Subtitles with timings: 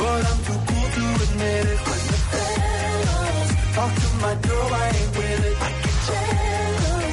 [0.00, 1.80] but I'm too cool to admit it.
[2.32, 2.40] The
[3.76, 5.56] talk to my girl, I ain't with it.
[5.60, 5.90] I get.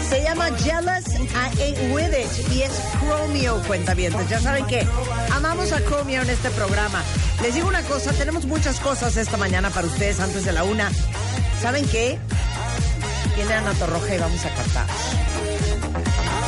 [0.09, 1.05] Se llama Jealous,
[1.35, 4.29] I Ain't With It y es Chromeo, cuentavientes.
[4.29, 4.87] Ya saben que
[5.35, 7.03] amamos a Chromeo en este programa.
[7.41, 10.89] Les digo una cosa, tenemos muchas cosas esta mañana para ustedes antes de la una.
[11.61, 12.17] ¿Saben qué?
[13.35, 14.87] Viene Ana Torroja y vamos a cantar.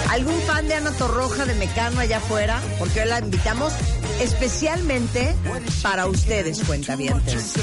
[0.10, 2.62] ¿Algún fan de Ana Torroja de Mecano allá afuera?
[2.80, 3.74] Porque hoy la invitamos
[4.20, 5.36] especialmente
[5.82, 7.54] para ustedes, cuentavientes.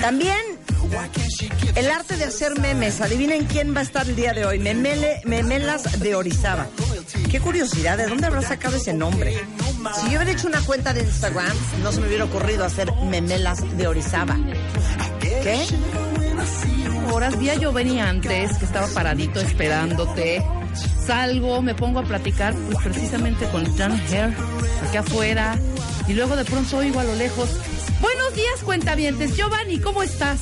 [0.00, 0.36] También
[1.74, 3.00] el arte de hacer memes.
[3.00, 4.58] Adivinen quién va a estar el día de hoy.
[4.58, 6.66] Memele, memelas de Orizaba.
[7.30, 9.34] Qué curiosidad, ¿de dónde habrá sacado ese nombre?
[9.34, 13.60] Si yo hubiera hecho una cuenta de Instagram, no se me hubiera ocurrido hacer memelas
[13.76, 14.36] de Orizaba.
[15.20, 15.66] ¿Qué?
[17.12, 17.38] horas.
[17.38, 20.42] Día yo venía antes, que estaba paradito esperándote.
[21.06, 24.34] Salgo, me pongo a platicar pues, precisamente con John Hare,
[24.86, 25.58] aquí afuera.
[26.08, 27.48] Y luego de pronto oigo a lo lejos.
[28.00, 29.36] Buenos días, cuentavientes.
[29.36, 30.38] Giovanni, ¿cómo estás?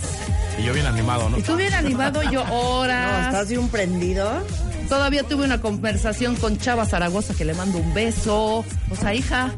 [0.59, 1.39] Y yo bien animado, ¿no?
[1.39, 3.27] Y tú bien animado, yo No, horas.
[3.27, 4.42] ¿estás de un prendido?
[4.88, 8.64] Todavía tuve una conversación con Chava Zaragoza que le mando un beso.
[8.91, 9.53] O sea, hija.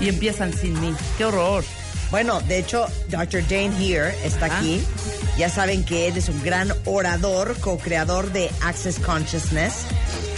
[0.00, 0.94] Y empiezan sin mí.
[1.16, 1.64] ¡Qué horror!
[2.10, 3.42] Bueno, de hecho, Dr.
[3.48, 4.60] Jane Here está Ah.
[5.38, 9.74] Ya saben que él es un gran orador, co-creador de Access Consciousness.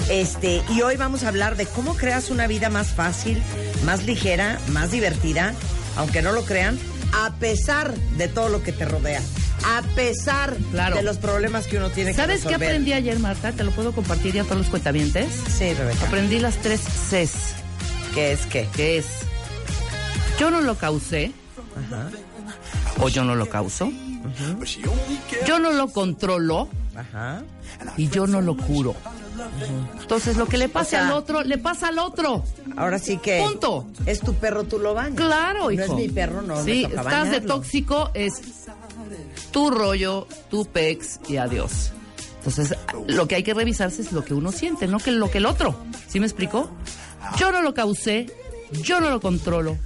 [0.08, 3.42] Este, y hoy vamos a hablar de cómo creas una vida más fácil,
[3.84, 5.52] más ligera, más divertida,
[5.96, 6.78] aunque no lo crean,
[7.12, 9.20] a pesar de todo lo que te rodea.
[9.64, 10.96] A pesar Claro.
[10.96, 13.52] de los problemas que uno tiene que ¿Sabes qué aprendí ayer, Marta?
[13.52, 15.26] ¿Te lo puedo compartir ya a todos los cuentavientes?
[15.58, 16.06] Sí, Rebeca.
[16.06, 17.30] Aprendí las tres Cs,
[18.14, 18.68] ¿Qué es qué?
[18.74, 19.06] que es
[20.38, 21.32] yo no lo causé
[21.74, 22.08] Ajá,
[23.00, 23.90] o yo no lo causo,
[25.46, 27.42] yo no lo controlo ajá.
[27.96, 28.94] y yo no lo curo.
[30.00, 32.44] Entonces lo que le pase O sea- al otro, le pasa al otro.
[32.76, 33.42] Ahora sí que...
[33.42, 33.86] Punto.
[34.06, 35.16] Es tu perro, tú lo bañas.
[35.16, 35.86] Claro, hijo.
[35.86, 38.34] No es mi perro, no Sí, me toca estás de tóxico, es
[39.50, 41.92] tu rollo, tu pex y adiós.
[42.38, 45.38] Entonces, lo que hay que revisarse es lo que uno siente, no que lo que
[45.38, 45.74] el otro.
[46.06, 46.70] ¿Sí me explico?
[47.38, 48.26] Yo no lo causé,
[48.70, 49.76] yo no lo controlo,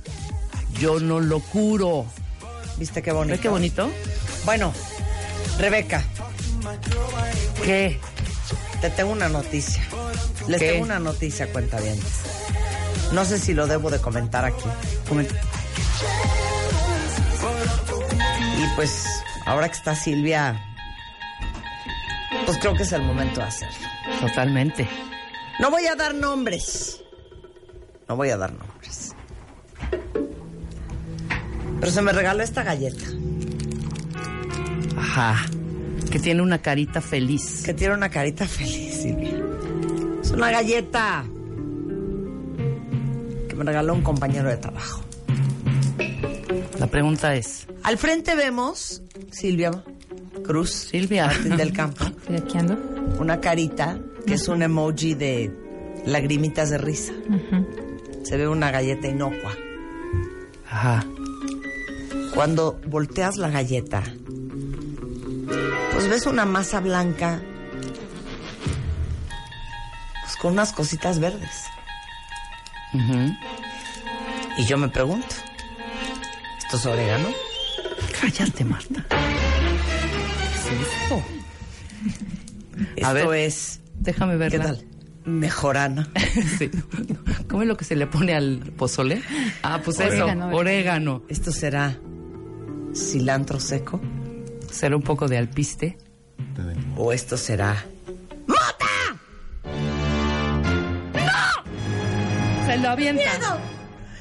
[0.78, 2.04] yo no lo curo.
[2.76, 3.32] ¿Viste qué bonito?
[3.32, 3.90] ¿Ves qué bonito?
[4.44, 4.72] Bueno,
[5.58, 6.02] Rebeca,
[7.64, 8.00] ¿Qué?
[8.80, 9.82] te tengo una noticia.
[10.48, 10.70] Les ¿Qué?
[10.72, 11.98] tengo una noticia, cuenta bien.
[13.12, 14.64] No sé si lo debo de comentar aquí.
[18.58, 19.04] Y pues,
[19.46, 20.60] ahora que está Silvia,
[22.46, 23.76] pues creo que es el momento de hacerlo.
[24.20, 24.88] Totalmente.
[25.58, 27.02] No voy a dar nombres.
[28.08, 29.14] No voy a dar nombres.
[31.80, 33.06] Pero se me regaló esta galleta,
[35.10, 35.44] Ajá.
[36.10, 37.62] Que tiene una carita feliz.
[37.64, 39.32] que tiene una carita feliz, Silvia.
[40.22, 41.24] Es una galleta
[43.48, 45.02] que me regaló un compañero de trabajo.
[46.78, 49.84] La pregunta es, Al frente vemos, Silvia
[50.44, 51.26] Cruz, Silvia.
[51.26, 52.04] Martín del Campo,
[52.36, 52.78] aquí ando.
[53.18, 55.52] una carita que es un emoji de
[56.06, 57.12] lagrimitas de risa.
[58.22, 59.54] Se ve una galleta inocua.
[60.68, 61.04] Ajá.
[62.34, 64.02] Cuando volteas la galleta,
[66.00, 67.42] pues ves una masa blanca,
[70.22, 71.64] pues con unas cositas verdes.
[74.56, 75.26] Y yo me pregunto,
[76.58, 77.28] ¿esto es orégano?
[78.18, 79.04] Cállate, Marta.
[79.10, 81.22] ¿Qué es esto?
[83.06, 84.58] A Esto ver, es, Déjame verla.
[84.58, 84.86] ¿qué tal?
[85.26, 86.08] Mejorana.
[86.58, 86.70] Sí.
[87.46, 89.20] ¿Cómo es lo que se le pone al pozole?
[89.62, 91.24] Ah, pues eso, orégano.
[91.28, 91.98] ¿Esto será
[92.94, 94.00] cilantro seco?
[94.70, 95.98] Será un poco de alpiste.
[96.96, 97.84] ¿O esto será
[102.66, 103.58] Se lo avienta.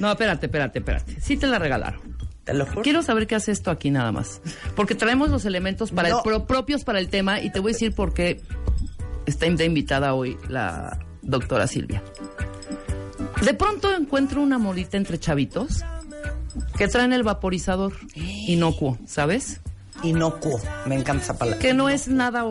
[0.00, 1.20] No, espérate, espérate, espérate.
[1.20, 2.00] Sí te la regalaron.
[2.44, 2.82] Te lo juro.
[2.82, 4.40] Quiero saber qué hace esto aquí nada más.
[4.74, 6.16] Porque traemos los elementos para No.
[6.18, 8.40] el pro- propios para el tema y te voy a decir por qué
[9.26, 12.02] está de invitada hoy la doctora Silvia.
[13.44, 15.84] De pronto encuentro una molita entre chavitos
[16.76, 19.60] que traen el vaporizador inocuo, ¿sabes?
[20.02, 20.60] Inocuo.
[20.86, 21.60] Me encanta esa palabra.
[21.60, 22.44] Que no es nada.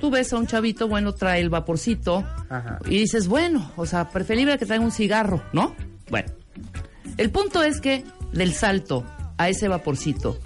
[0.00, 2.78] Tú ves a un chavito, bueno, trae el vaporcito Ajá.
[2.86, 5.74] y dices, bueno, o sea, preferible que traiga un cigarro, ¿no?
[6.10, 6.32] Bueno,
[7.16, 9.04] el punto es que del salto
[9.36, 10.38] a ese vaporcito,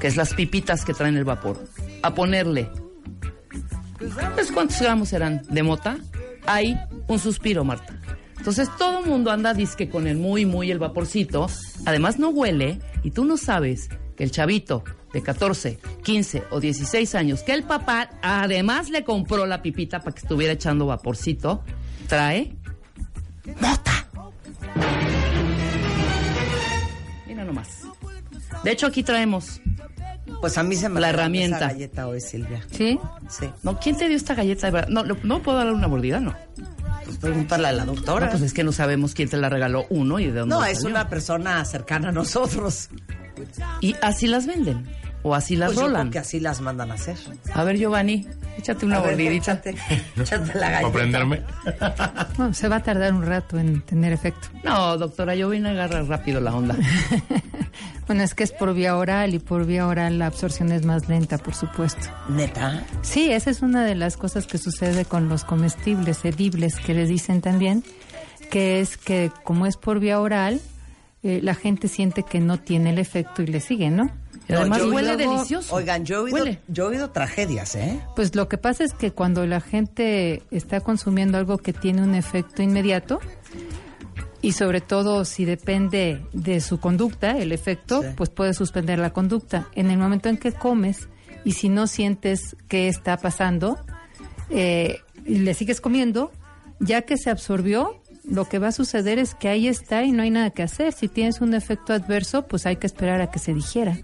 [0.00, 1.58] que es las pipitas que traen el vapor,
[2.02, 2.70] a ponerle,
[4.34, 5.98] pues cuántos gramos serán de mota,
[6.46, 7.98] hay un suspiro, Marta.
[8.38, 11.48] Entonces todo el mundo anda disque con el muy, muy el vaporcito.
[11.84, 14.84] Además no huele y tú no sabes que el chavito
[15.16, 20.12] de 14, 15 o 16 años, que el papá además le compró la pipita para
[20.12, 21.64] que estuviera echando vaporcito,
[22.06, 22.54] trae
[23.58, 24.06] mota.
[27.26, 27.80] Mira nomás.
[28.62, 29.62] De hecho, aquí traemos.
[30.42, 31.56] Pues a mí se me La herramienta.
[31.56, 32.62] Esa galleta hoy, Silvia.
[32.70, 33.00] ¿Sí?
[33.30, 33.48] Sí.
[33.62, 34.70] No, ¿quién te dio esta galleta?
[34.88, 36.34] No, no, puedo darle una mordida, no.
[37.06, 38.26] Pues pregúntale a la doctora.
[38.26, 40.60] No, pues es que no sabemos quién te la regaló uno y de dónde no,
[40.60, 40.76] salió.
[40.76, 42.90] es una persona cercana a nosotros.
[43.80, 44.86] Y así las venden.
[45.28, 46.10] O así las Pues yo creo rolan.
[46.12, 47.16] que así las mandan a hacer.
[47.52, 48.26] A ver, Giovanni,
[48.58, 49.54] échate una mordidita.
[49.54, 49.74] échate,
[50.16, 50.92] échate la Para galleta.
[50.92, 51.42] prenderme.
[52.36, 54.48] Bueno, se va a tardar un rato en tener efecto.
[54.62, 56.76] No, doctora, yo vine a agarrar rápido la onda.
[58.06, 61.08] Bueno, es que es por vía oral y por vía oral la absorción es más
[61.08, 62.06] lenta, por supuesto.
[62.28, 62.84] Neta.
[63.02, 67.08] Sí, esa es una de las cosas que sucede con los comestibles, edibles, que les
[67.08, 67.82] dicen también,
[68.48, 70.60] que es que como es por vía oral,
[71.24, 74.08] eh, la gente siente que no tiene el efecto y le sigue, ¿no?
[74.48, 75.74] Y además huele luego- delicioso.
[75.74, 76.60] Oigan, yo he oído, Huele.
[76.68, 78.00] yo he oído tragedias, ¿eh?
[78.14, 82.14] Pues lo que pasa es que cuando la gente está consumiendo algo que tiene un
[82.14, 83.18] efecto inmediato,
[84.42, 88.08] y sobre todo si depende de su conducta, el efecto, Sí.
[88.16, 89.68] pues puede suspender la conducta.
[89.74, 91.08] En el momento en que comes
[91.44, 93.78] y si no sientes qué está pasando,
[94.50, 96.30] eh, y le sigues comiendo,
[96.78, 100.22] ya que se absorbió, lo que va a suceder es que ahí está y no
[100.22, 100.92] hay nada que hacer.
[100.92, 103.98] Si tienes un efecto adverso, pues hay que esperar a que se digiera.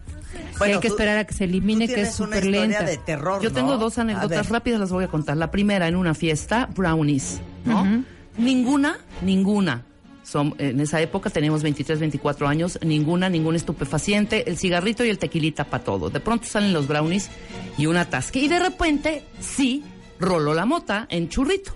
[0.59, 2.83] Bueno, hay que tú- esperar a que se elimine, que es una súper lenta.
[2.85, 3.55] de terror, Yo ¿no?
[3.55, 5.37] tengo dos anécdotas rápidas, las voy a contar.
[5.37, 8.05] La primera, en una fiesta, brownies, ¿no?
[8.39, 9.85] Ninguna, ninguna.
[10.23, 15.19] Son, en esa época teníamos 23, 24 años, ninguna, ningún estupefaciente, el cigarrito y el
[15.19, 16.11] tequilita para todo.
[16.11, 17.29] De pronto salen los brownies
[17.77, 18.39] y un atasque.
[18.39, 19.83] Y de repente, sí,
[20.21, 21.73] roló la mota en churrito.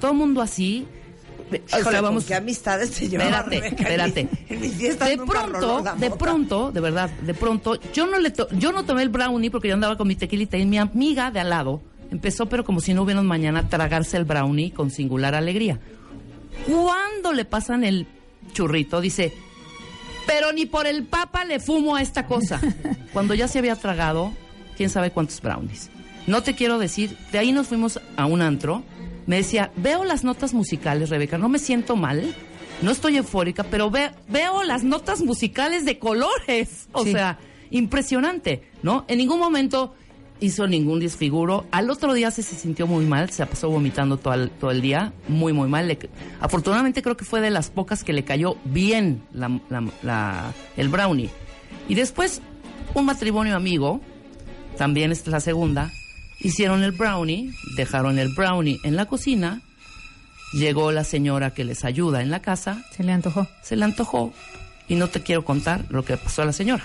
[0.00, 0.86] Todo el mundo así.
[1.66, 3.56] Híjole, estábamos- ¿con qué amistades te llevaba Espérate?
[3.68, 4.28] En espérate.
[4.50, 8.72] mi- En De pronto, de pronto, de verdad, de pronto, yo no le to- yo
[8.72, 11.50] no tomé el brownie porque yo andaba con mi tequilita y mi amiga de al
[11.50, 15.80] lado empezó, pero como si no hubiera mañana, a tragarse el brownie con singular alegría.
[16.66, 18.06] Cuando le pasan el
[18.52, 19.32] churrito, dice,
[20.26, 22.60] pero ni por el papa le fumo a esta cosa.
[23.12, 24.32] Cuando ya se había tragado,
[24.76, 25.90] quién sabe cuántos brownies.
[26.26, 28.82] No te quiero decir, de ahí nos fuimos a un antro.
[29.26, 32.34] Me decía, veo las notas musicales, Rebeca, no me siento mal,
[32.82, 36.88] no estoy eufórica, pero ve- veo las notas musicales de colores.
[36.92, 37.12] O Sí.
[37.12, 37.38] sea,
[37.70, 39.04] impresionante, ¿no?
[39.08, 39.94] En ningún momento
[40.40, 41.64] hizo ningún desfiguro.
[41.70, 44.82] Al otro día se, se sintió muy mal, se pasó vomitando todo el, todo el
[44.82, 45.88] día, muy, muy mal.
[45.88, 45.98] Le-
[46.40, 50.88] afortunadamente creo que fue de las pocas que le cayó bien la- la- la- el
[50.88, 51.30] brownie.
[51.88, 52.42] Y después,
[52.94, 54.00] un matrimonio amigo,
[54.76, 55.90] también esta es la segunda,
[56.44, 59.60] hicieron el brownie, dejaron el brownie en la cocina,
[60.52, 63.48] llegó la señora que les ayuda en la casa, Se le antojó.
[63.62, 64.32] se le antojó
[64.86, 66.84] y no te quiero contar lo que pasó a la señora.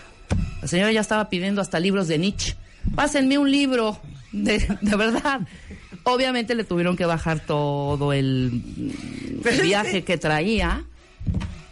[0.61, 2.55] La señora ya estaba pidiendo hasta libros de Nietzsche.
[2.95, 3.99] Pásenme un libro,
[4.31, 5.41] de, de verdad.
[6.03, 8.61] Obviamente le tuvieron que bajar todo el
[9.61, 10.83] viaje que traía.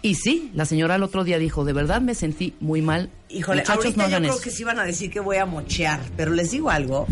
[0.01, 3.09] Y sí, la señora el otro día dijo, de verdad me sentí muy mal.
[3.29, 4.41] Híjole, Muchachos, ahorita no yo creo eso.
[4.41, 7.07] que sí van a decir que voy a mochear, pero les digo algo.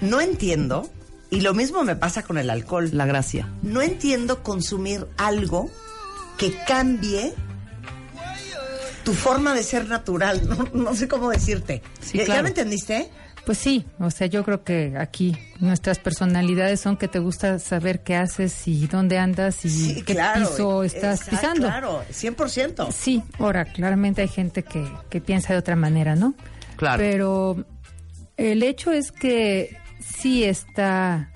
[0.00, 0.90] No entiendo,
[1.30, 2.90] y lo mismo me pasa con el alcohol.
[2.92, 3.48] La gracia.
[3.62, 5.70] No entiendo consumir algo
[6.36, 7.32] que cambie
[9.04, 10.40] tu forma de ser natural.
[10.74, 11.82] No, no sé cómo decirte.
[12.00, 13.10] Sí, ¿Ya, ya me entendiste?
[13.44, 18.00] Pues sí, o sea, yo creo que aquí nuestras personalidades son que te gusta saber
[18.00, 21.66] qué haces y dónde andas y qué piso estás Exacto, pisando.
[21.66, 22.92] Claro, 100%.
[22.92, 26.34] Sí, ahora, claramente hay gente que, que piensa de otra manera, ¿no?
[26.76, 26.98] Claro.
[26.98, 27.64] Pero
[28.36, 31.30] el hecho es que sí está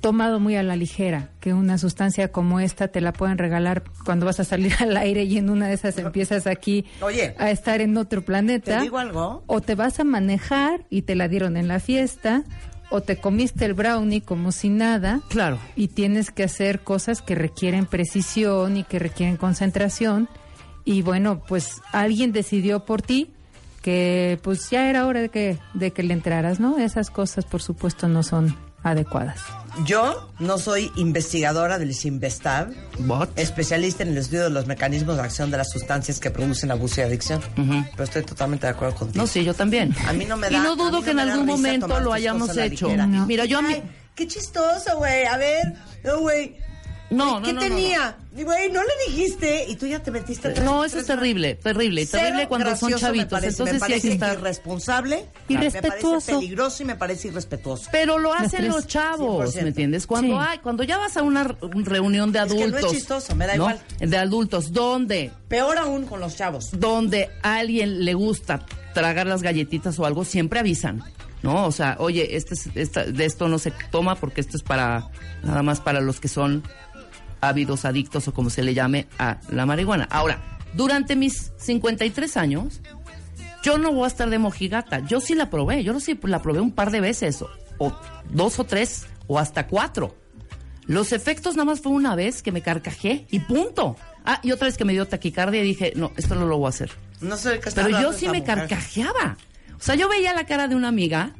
[0.00, 4.26] tomado muy a la ligera, que una sustancia como esta te la pueden regalar cuando
[4.26, 7.80] vas a salir al aire y en una de esas empiezas aquí Oye, a estar
[7.80, 8.78] en otro planeta.
[8.78, 9.42] ¿te digo algo?
[9.46, 12.44] O te vas a manejar y te la dieron en la fiesta,
[12.90, 15.20] o te comiste el brownie como si nada.
[15.28, 15.58] Claro.
[15.76, 20.28] Y tienes que hacer cosas que requieren precisión y que requieren concentración.
[20.84, 23.30] Y bueno, pues alguien decidió por ti
[23.82, 26.78] que pues ya era hora de que, de que le entraras, ¿no?
[26.78, 29.40] Esas cosas, por supuesto, no son adecuadas.
[29.84, 32.68] Yo no soy investigadora del Sinvestab,
[33.06, 33.28] What?
[33.36, 37.00] especialista en el estudio de los mecanismos de acción de las sustancias que producen abuso
[37.00, 37.40] y adicción.
[37.54, 39.22] Pero estoy totalmente de acuerdo contigo.
[39.22, 39.94] No, sí, yo también.
[40.06, 40.58] A mí no me da.
[40.58, 42.88] Y no dudo no que en algún momento lo hayamos hecho.
[42.96, 43.26] No.
[43.26, 43.82] Mira, yo a mí- Ay,
[44.16, 45.24] qué chistoso, güey.
[45.26, 46.56] A ver, no, güey.
[47.10, 47.74] No, no, ¿Qué no, no, no.
[47.74, 48.16] tenía?
[48.32, 50.50] Güey, no le dijiste y tú ya te metiste.
[50.50, 53.28] tres- No, eso es terrible, terrible, Cero terrible cuando son me chavitos.
[53.30, 54.38] parece, Entonces me sí hay parece que estar.
[54.38, 57.88] irresponsable, Y me parece peligroso y me parece irrespetuoso.
[57.90, 59.62] Pero lo hacen los chavos, 100%.
[59.62, 60.06] ¿me entiendes?
[60.06, 60.46] Cuando Sí.
[60.48, 62.92] hay, cuando ya vas a una reunión de Es que no es adultos.
[62.92, 63.80] chistoso, me da igual.
[63.98, 66.70] De adultos, donde, Peor aún con los chavos.
[66.78, 71.02] donde a alguien le gusta tragar las galletitas o algo, siempre avisan.
[71.40, 71.66] ¿No?
[71.66, 75.08] O sea, oye, este es- esta- de esto no se toma porque esto es para,
[75.44, 76.64] nada más para los que son
[77.40, 80.06] ávidos, adictos o como se le llame a la marihuana.
[80.10, 82.80] Ahora, durante mis 53 años,
[83.64, 85.00] Yo no voy a estar de mojigata.
[85.00, 85.82] Yo sí la probé.
[85.82, 87.42] Yo no sí la probé un par de veces.
[87.42, 87.92] O, o
[88.30, 89.06] dos o tres.
[89.26, 90.16] O hasta cuatro.
[90.86, 93.96] Los efectos nada más fue una vez que me carcajé y punto.
[94.24, 96.66] Ah, y otra vez que me dio taquicardia y dije, no, esto no lo voy
[96.66, 96.90] a hacer.
[97.20, 98.44] No sé qué Pero yo sí me mujer.
[98.68, 99.36] carcajeaba.
[99.76, 101.32] O sea, yo veía la cara de una amiga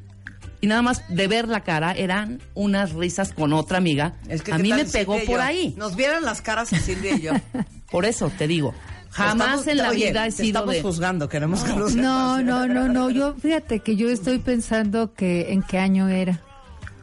[0.60, 4.14] y nada más de ver la cara eran unas risas con otra amiga.
[4.28, 5.74] Es que, a ¿qué mí me pegó Silvia por ahí.
[5.76, 7.32] Nos vieran las caras a Silvia y yo.
[7.90, 8.74] Por eso te digo,
[9.10, 10.82] jamás Estamos- en la oye, vida he sido estamos de...
[10.82, 12.02] juzgando, queremos conocer.
[12.02, 13.08] No, no, no, no.
[13.10, 16.40] Yo, fíjate que yo estoy pensando que en qué año era.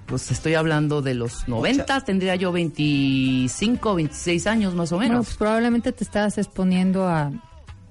[0.05, 5.25] Pues estoy hablando de los 90, tendría yo 25, 26 años más o Bueno, menos.
[5.27, 7.31] pues probablemente te estabas exponiendo a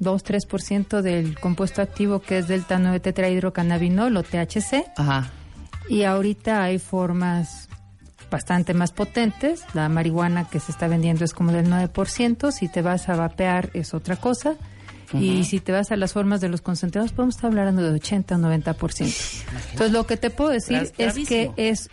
[0.00, 4.84] 2-3% del compuesto activo que es delta 9 tetrahidrocannabinol o THC.
[4.96, 5.30] Ajá.
[5.88, 7.68] Y ahorita hay formas
[8.30, 9.62] bastante más potentes.
[9.74, 12.50] La marihuana que se está vendiendo es como del 9%.
[12.52, 14.54] Si te vas a vapear es otra cosa.
[15.12, 18.34] Y si te vas a las formas de los concentrados, podemos estar hablando de 80
[18.34, 19.14] o 90%.
[19.70, 21.88] Entonces, lo que te puedo decir Gra- es que es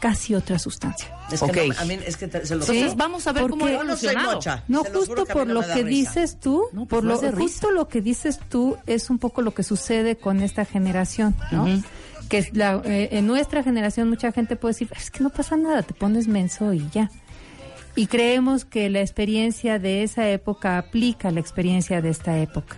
[0.00, 1.08] casi otra sustancia.
[1.32, 1.56] Es que Ok.
[1.74, 3.72] no, a mí es que te- se lo Entonces Sí, vamos a ver cómo porque-
[3.74, 4.62] Yo no soy mocha.
[4.68, 6.10] No, justo por lo que risa.
[6.12, 9.40] dices tú, No, pues por no lo, justo lo que dices tú es un poco
[9.40, 11.62] lo que sucede con esta generación, ¿no?
[11.64, 11.82] Ujú.
[12.28, 15.56] Que es la, eh, en nuestra generación mucha gente puede decir, es que no pasa
[15.56, 17.10] nada, te pones menso y ya.
[17.96, 22.76] Y creemos que la experiencia de esa época aplica la experiencia de esta época.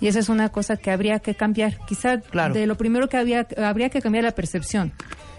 [0.00, 1.78] Y esa es una cosa que habría que cambiar.
[1.86, 2.54] Quizá Claro.
[2.54, 4.92] de lo primero que había, habría que cambiar la percepción.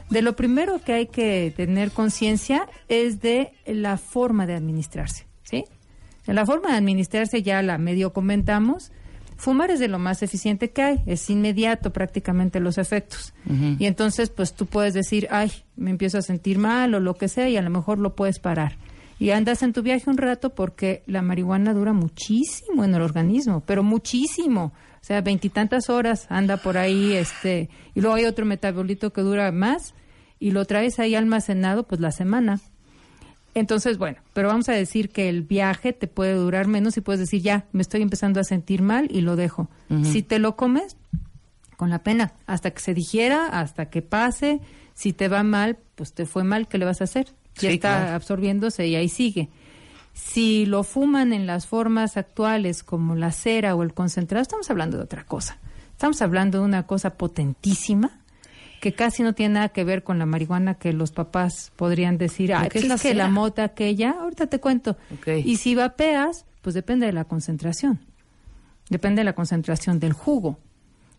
[0.10, 5.66] De lo primero que hay que tener conciencia es de la forma de administrarse, ¿sí?
[6.28, 8.92] En la forma de administrarse ya la medio comentamos.
[9.40, 13.34] Fumar es de lo más eficiente que hay, es inmediato prácticamente los efectos.
[13.80, 17.30] Y entonces pues tú puedes decir, ay, me empiezo a sentir mal o lo que
[17.30, 18.76] sea y a lo mejor lo puedes parar.
[19.18, 23.64] Y andas en tu viaje un rato porque la marihuana dura muchísimo en el organismo,
[23.66, 24.74] pero muchísimo.
[25.02, 29.54] O sea, veintitantas horas anda por ahí, este, y luego hay otro metabolito que dura
[29.54, 29.94] más
[30.38, 32.60] y lo traes ahí almacenado pues la semana.
[33.60, 37.20] Entonces, bueno, pero vamos a decir que el viaje te puede durar menos y puedes
[37.20, 39.70] decir, ya, me estoy empezando a sentir mal y lo dejo.
[40.04, 40.96] Si te lo comes,
[41.78, 44.62] con la pena, hasta que se digiera, hasta que pase,
[44.94, 47.28] si te va mal, pues te fue mal, ¿qué le vas a hacer?
[47.56, 48.16] Ya Sí, está claro.
[48.16, 49.50] absorbiéndose y ahí sigue.
[50.14, 54.98] Si lo fuman en las formas actuales como la cera o el concentrado, estamos hablando
[54.98, 55.58] de otra cosa.
[55.92, 58.20] Estamos hablando de una cosa potentísima
[58.80, 62.54] que casi no tiene nada que ver con la marihuana que los papás podrían decir,
[62.54, 64.98] ah, qué es es la que la mota aquella, ahorita te cuento.
[65.28, 68.00] Y si vapeas, pues depende de la concentración.
[68.90, 70.60] Depende de la concentración del jugo.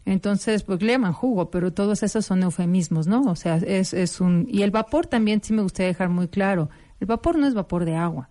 [0.07, 3.23] Entonces, pues le llaman jugo, pero todos esos son eufemismos, ¿no?
[3.23, 4.47] O sea, es, es un...
[4.51, 6.71] Y el vapor también sí me gustaría dejar muy claro.
[6.99, 8.29] El vapor no es vapor de agua.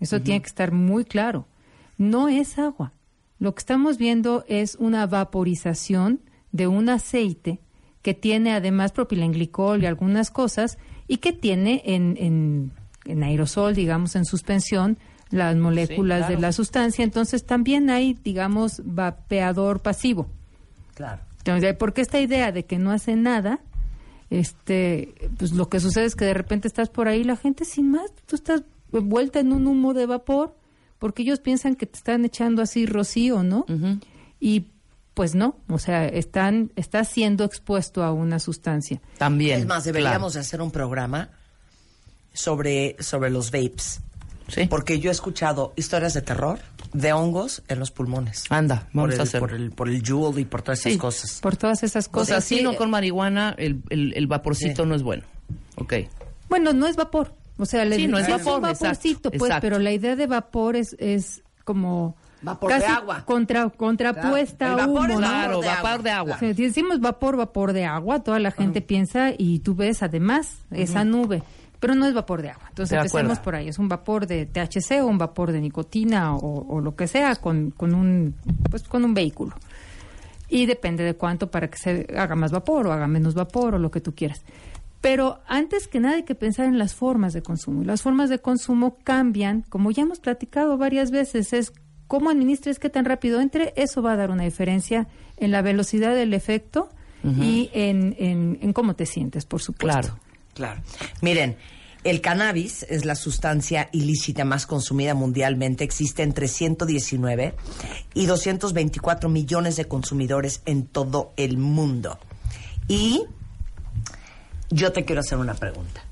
[0.00, 1.46] Eso tiene que estar muy claro.
[1.98, 2.92] No es agua.
[3.38, 6.20] Lo que estamos viendo es una vaporización
[6.52, 7.60] de un aceite
[8.02, 12.72] que tiene además propilenglicol y algunas cosas y que tiene en, en,
[13.04, 14.98] en aerosol, digamos, en suspensión,
[15.30, 16.34] las moléculas claro.
[16.34, 17.04] de la sustancia.
[17.04, 20.26] Entonces también hay, digamos, vapeador pasivo.
[20.94, 21.22] Claro.
[21.38, 23.60] Entonces, porque esta idea de que no hace nada,
[24.30, 27.90] este, pues lo que sucede es que de repente estás por ahí, la gente sin
[27.90, 28.62] más, tú estás
[28.92, 30.56] envuelta en un humo de vapor,
[30.98, 33.64] porque ellos piensan que te están echando así rocío, ¿no?
[34.40, 34.66] Y
[35.18, 39.00] pues no, o sea, están, estás siendo expuesto a una sustancia.
[39.18, 39.58] También.
[39.58, 41.30] Es más, deberíamos de hacer un programa
[42.32, 44.00] sobre, sobre los vapes.
[44.46, 44.66] Sí.
[44.66, 46.60] Porque yo he escuchado historias de terror
[46.92, 48.44] de hongos en los pulmones.
[48.48, 49.48] Anda, por vamos el, a hacerlo.
[49.48, 50.98] por el, por el Juul y por todas esas Sí.
[51.00, 51.40] cosas.
[51.42, 52.28] Por todas esas O cosas.
[52.28, 54.88] sea, si Sí, no eh, con marihuana, el, el, el vaporcito Sí.
[54.88, 55.24] no es bueno.
[55.78, 55.94] Ok.
[56.48, 57.34] Bueno, no es vapor.
[57.58, 59.62] O sea, le- Sí, no es vapor, un vaporcito, exacto, pues, exacto.
[59.62, 63.24] pero la idea de vapor es, es como Vapor de casi agua.
[63.24, 64.92] Contra, contrapuesta Claro.
[64.92, 65.26] Vapor humo, es ¿no?
[65.26, 66.02] vapor Claro, de vapor agua.
[66.02, 66.34] de agua.
[66.36, 70.02] O sea, si decimos vapor, vapor de agua, toda la gente piensa y tú ves
[70.02, 71.42] además esa nube,
[71.80, 72.64] pero no es vapor de agua.
[72.68, 73.42] Entonces De empecemos acuerdo.
[73.44, 76.94] por ahí, es un vapor de THC o un vapor de nicotina o, o lo
[76.94, 78.34] que sea con, con un
[78.70, 79.54] pues con un vehículo.
[80.48, 83.78] Y depende de cuánto para que se haga más vapor o haga menos vapor o
[83.78, 84.42] lo que tú quieras.
[85.00, 87.82] Pero antes que nada hay que pensar en las formas de consumo.
[87.82, 91.72] Y las formas de consumo cambian, como ya hemos platicado varias veces, es
[92.08, 96.14] cómo administres, qué tan rápido entre, eso va a dar una diferencia en la velocidad
[96.16, 96.88] del efecto
[97.24, 100.00] y en, en- en cómo te sientes, por supuesto.
[100.00, 100.18] Claro.
[100.54, 100.80] Claro.
[101.20, 101.56] Miren,
[102.04, 105.84] el cannabis es la sustancia ilícita más consumida mundialmente.
[105.84, 107.54] Existe entre 119
[108.14, 112.18] y 224 millones de consumidores en todo el mundo.
[112.86, 113.24] Y
[114.70, 116.02] yo te quiero hacer una pregunta.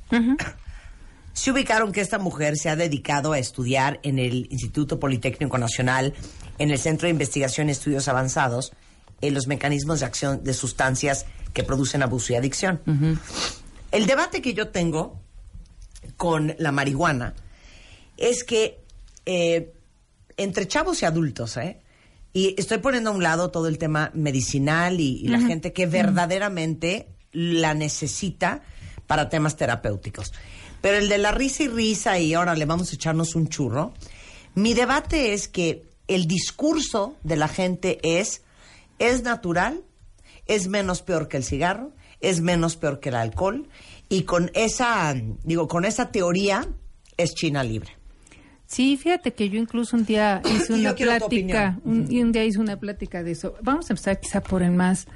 [1.36, 6.14] Se ubicaron que esta mujer se ha dedicado a estudiar en el Instituto Politécnico Nacional,
[6.56, 8.72] en el Centro de Investigación y Estudios Avanzados,
[9.20, 12.80] eh, los mecanismos de acción de sustancias que producen abuso y adicción.
[13.92, 15.20] El debate que yo tengo
[16.16, 17.34] con la marihuana
[18.16, 18.80] es que
[19.26, 19.74] eh,
[20.38, 21.82] entre chavos y adultos, ¿eh?
[22.32, 25.84] Y estoy poniendo a un lado todo el tema medicinal y, y la gente que
[25.86, 28.62] verdaderamente la necesita
[29.06, 30.32] para temas terapéuticos.
[30.86, 33.92] Pero el de la risa y risa y ahora le vamos a echarnos un churro,
[34.54, 38.42] mi debate es que el discurso de la gente es,
[39.00, 39.82] es natural,
[40.46, 41.90] es menos peor que el cigarro,
[42.20, 43.66] es menos peor que el alcohol,
[44.08, 45.12] y con esa,
[45.42, 46.68] digo, con esa teoría
[47.16, 47.90] es China libre.
[48.68, 52.60] Sí, fíjate que yo incluso un día hice una plática, un, y un día hice
[52.60, 53.56] una plática de eso.
[53.60, 55.08] Vamos a empezar quizá por el más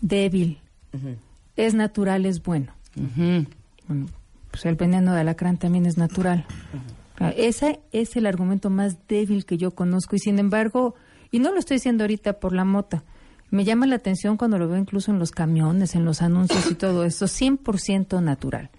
[0.00, 0.60] débil.
[1.56, 2.72] Es natural, es bueno.
[2.96, 3.44] Ujú.
[3.88, 4.06] Bueno,
[4.54, 6.46] pues el veneno de alacrán también es natural.
[7.18, 10.94] Ah, Ese es el argumento más débil que yo conozco y sin embargo,
[11.32, 13.02] y no lo estoy diciendo ahorita por la mota,
[13.50, 16.76] me llama la atención cuando lo veo incluso en los camiones, en los anuncios y
[16.76, 18.70] todo esto, 100% natural,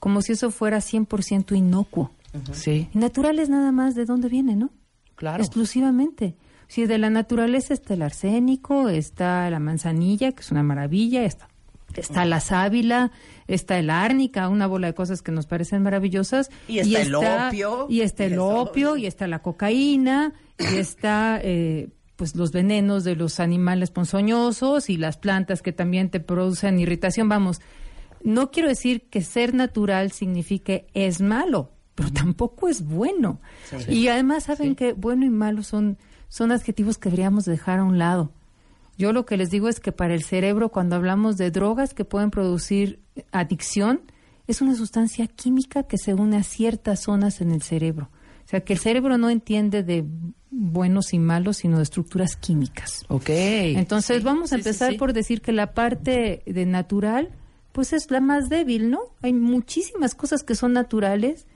[0.00, 2.10] como si eso fuera 100% inocuo.
[2.52, 4.70] Sí, Y natural es nada más de dónde viene, ¿no?
[5.14, 5.42] claro.
[5.44, 6.34] Exclusivamente.
[6.66, 11.48] Si de la naturaleza está el arsénico, está la manzanilla, que es una maravilla, está,
[11.96, 13.10] está la sábila,
[13.48, 16.50] está el árnica, una bola de cosas que nos parecen maravillosas.
[16.68, 17.86] Y está el opio.
[17.88, 23.04] Y está el Y opio, y está la cocaína, y está eh, pues los venenos
[23.04, 27.28] de los animales ponzoñosos y las plantas que también te producen irritación.
[27.28, 27.60] Vamos,
[28.22, 33.40] no quiero decir que ser natural signifique es malo, pero tampoco es bueno.
[33.88, 37.98] Y además saben que bueno y malo son, son adjetivos que deberíamos dejar a un
[37.98, 38.32] lado.
[39.00, 42.04] Yo lo que les digo es que para el cerebro, cuando hablamos de drogas que
[42.04, 43.00] pueden producir
[43.32, 44.02] adicción,
[44.46, 48.10] es una sustancia química que se une a ciertas zonas en el cerebro.
[48.44, 50.04] O sea, que el cerebro no entiende de
[50.50, 53.06] buenos y malos, sino de estructuras químicas.
[53.08, 53.30] Ok.
[53.30, 54.98] Entonces Sí, vamos a sí, empezar sí.
[54.98, 57.30] por decir que la parte de natural,
[57.72, 59.00] pues es la más débil, ¿no?
[59.22, 61.46] Hay muchísimas cosas que son naturales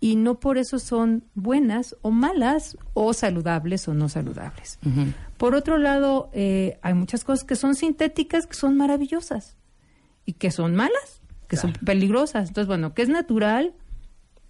[0.00, 4.78] y no por eso son buenas o malas o saludables o no saludables.
[5.36, 9.56] Por otro lado, eh, hay muchas cosas que son sintéticas que son maravillosas
[10.24, 12.48] y que son malas, que son peligrosas.
[12.48, 13.74] Entonces, bueno, que es natural,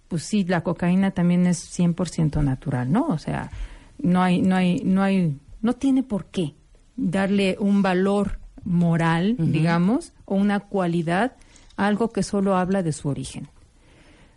[0.07, 3.07] pues sí, la cocaína también es 100% natural, ¿no?
[3.07, 3.51] O sea,
[3.97, 6.55] no hay, no hay, no hay, no tiene por qué
[6.95, 11.33] darle un valor moral, digamos, o una cualidad
[11.77, 13.47] a algo que solo habla de su origen.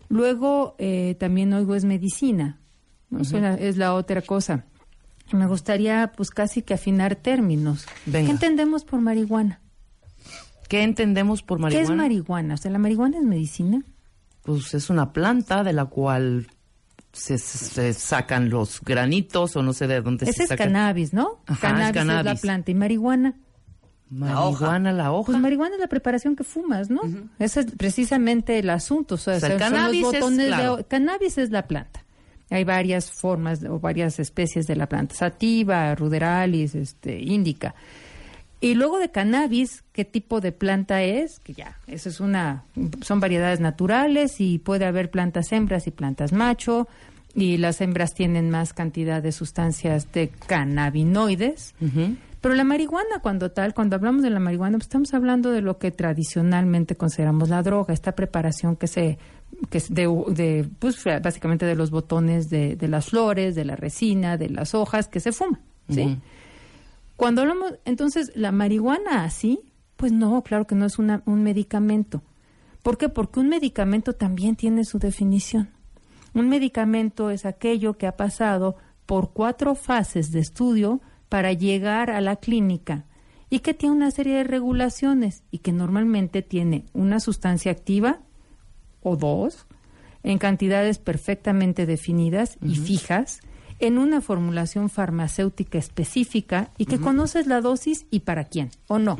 [0.07, 2.59] Luego, eh, también oigo es medicina,
[3.09, 3.21] ¿no?
[3.21, 4.65] Es la otra cosa.
[5.33, 7.85] Me gustaría, pues, casi que afinar términos.
[8.05, 8.27] Venga.
[8.27, 9.59] ¿Qué entendemos por marihuana?
[10.67, 11.87] ¿Qué entendemos por marihuana?
[11.87, 12.53] ¿Qué es marihuana?
[12.53, 13.81] O sea, ¿la marihuana es medicina?
[14.43, 16.47] Pues es una planta de la cual
[17.11, 20.67] se, se sacan los granitos o no sé de dónde Ese se es sacan.
[20.67, 21.41] cannabis, ¿no?
[21.47, 22.41] Ajá, es cannabis es, la cannabis.
[22.41, 22.71] planta.
[22.71, 23.33] ¿Y marihuana?
[24.11, 25.27] Marihuana, la hoja.
[25.31, 27.01] Pues marihuana es la preparación que fumas, ¿no?
[27.37, 29.15] Ese es precisamente el asunto.
[29.15, 30.77] O sea, O sea, el son los cannabis es, botones claro.
[30.77, 30.83] de...
[30.85, 32.03] Cannabis es la planta.
[32.49, 35.15] Hay varias formas o varias especies de la planta.
[35.15, 37.75] Sativa, ruderalis, este, índica.
[38.61, 41.39] Y luego de cannabis, ¿qué tipo de planta es?
[41.39, 42.65] Que ya, eso es una,
[43.01, 46.87] son variedades naturales y puede haber plantas hembras y plantas macho.
[47.35, 51.75] Y las hembras tienen más cantidad de sustancias de cannabinoides.
[52.41, 55.77] Pero la marihuana, cuando tal, cuando hablamos de la marihuana, pues estamos hablando de lo
[55.77, 59.19] que tradicionalmente consideramos la droga, esta preparación que se,
[59.69, 63.75] que es de, de, pues básicamente de los botones de, de las flores, de la
[63.75, 66.17] resina, de las hojas que se fuman, ¿sí?
[67.15, 69.59] Cuando hablamos, entonces, la marihuana así,
[69.97, 72.23] pues no, claro que no es una, un medicamento.
[72.81, 73.09] ¿Por qué?
[73.09, 75.69] Porque un medicamento también tiene su definición.
[76.33, 82.21] Un medicamento es aquello que ha pasado por cuatro fases de estudio para llegar a
[82.21, 83.05] la clínica
[83.49, 88.21] y que tiene una serie de regulaciones y que normalmente tiene una sustancia activa
[89.01, 89.65] o dos
[90.23, 93.39] en cantidades perfectamente definidas y fijas
[93.79, 99.17] en una formulación farmacéutica específica y que conoces la dosis y para quién o no.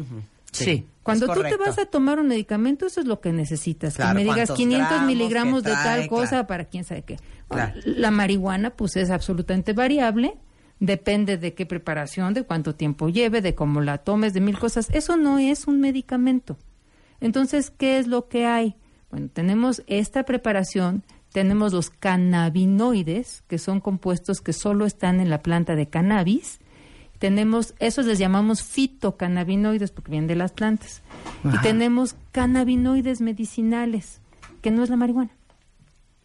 [0.52, 0.86] Sí.
[1.04, 3.96] Cuando tú te vas a tomar un medicamento, eso es lo que necesitas.
[3.96, 6.48] Claro, que me digas cuántos 500 gramos, miligramos de tal cosa claro.
[6.48, 7.18] para quién sabe qué.
[7.48, 7.80] Claro.
[7.86, 10.38] La marihuana, pues es absolutamente variable.
[10.80, 14.90] Depende de qué preparación, de cuánto tiempo lleve, de cómo la tomes, de mil cosas.
[14.92, 16.58] Eso no es un medicamento.
[17.22, 18.76] Entonces, ¿qué es lo que hay?
[19.12, 25.42] Bueno, tenemos esta preparación, tenemos los cannabinoides, que son compuestos que solo están en la
[25.42, 26.60] planta de cannabis.
[27.18, 31.02] Tenemos, esos les llamamos fitocannabinoides porque vienen de las plantas.
[31.44, 34.22] Y tenemos cannabinoides medicinales,
[34.62, 35.32] que no es la marihuana.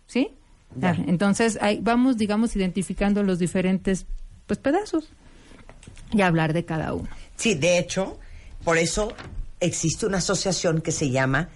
[0.06, 0.30] ¿Sí?
[0.76, 0.96] Ya.
[1.06, 4.06] Entonces, ahí vamos, digamos, identificando los diferentes
[4.46, 5.08] pues pedazos
[6.12, 7.08] y hablar de cada uno.
[7.36, 8.18] Sí, de hecho,
[8.62, 9.12] por eso
[9.60, 11.48] existe una asociación que se llama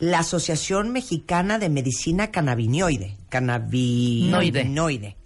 [0.00, 3.16] la Asociación Mexicana de Medicina Cannabinoide.
[3.28, 5.16] Cannabinoide.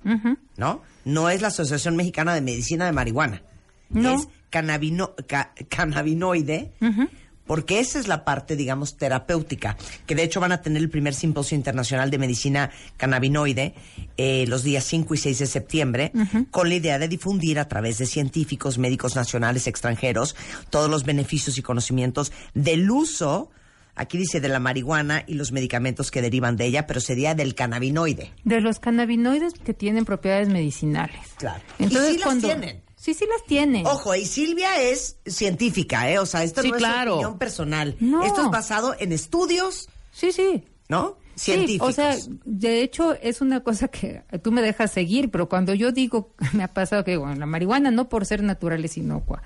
[0.56, 0.82] ¿No?
[1.04, 3.42] No es la Asociación Mexicana de Medicina de Marihuana.
[3.90, 4.14] No.
[4.14, 6.72] Es cannabino- ca- cannabinoide.
[6.80, 7.08] Ujú.
[7.44, 11.12] Porque esa es la parte, digamos, terapéutica, que de hecho van a tener el primer
[11.12, 13.74] simposio internacional de medicina cannabinoide
[14.16, 16.12] eh, los días 5 y 6 de septiembre,
[16.52, 20.36] con la idea de difundir a través de científicos, médicos nacionales, extranjeros,
[20.70, 23.50] todos los beneficios y conocimientos del uso,
[23.94, 27.54] aquí dice de la marihuana y los medicamentos que derivan de ella, pero sería del
[27.54, 28.32] cannabinoide.
[28.44, 31.20] De los cannabinoides que tienen propiedades medicinales.
[31.38, 31.62] Claro.
[31.78, 32.82] Entonces, y sí las tienen.
[32.96, 33.84] Sí, sí las tienen.
[33.86, 36.18] Ojo, y Silvia es científica, ¿eh?
[36.20, 37.14] O sea, esto Sí, no es claro.
[37.16, 37.96] opinión personal.
[38.00, 38.24] No.
[38.24, 40.62] Esto es basado en estudios, Sí, sí.
[40.88, 41.16] ¿no?
[41.34, 41.88] Sí, Científicos.
[41.88, 45.90] o sea, de hecho es una cosa que tú me dejas seguir, pero cuando yo
[45.90, 49.42] digo, me ha pasado que bueno, la marihuana no por ser natural es inocua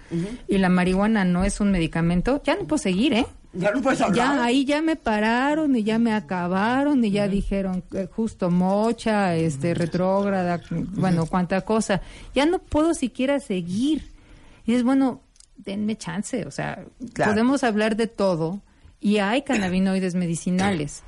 [0.48, 3.26] y la marihuana no es un medicamento, ya no puedo seguir, ¿eh?
[3.58, 4.16] Ya no puedes hablar.
[4.36, 9.34] Ya ahí ya me pararon y ya me acabaron y ya dijeron eh, justo mocha,
[9.34, 12.00] este retrógrada, bueno, cuánta cosa.
[12.34, 14.10] Ya no puedo siquiera seguir.
[14.66, 15.20] Y es bueno,
[15.56, 17.32] denme chance, o sea, Claro.
[17.32, 18.60] podemos hablar de todo
[19.00, 21.02] y hay cannabinoides medicinales.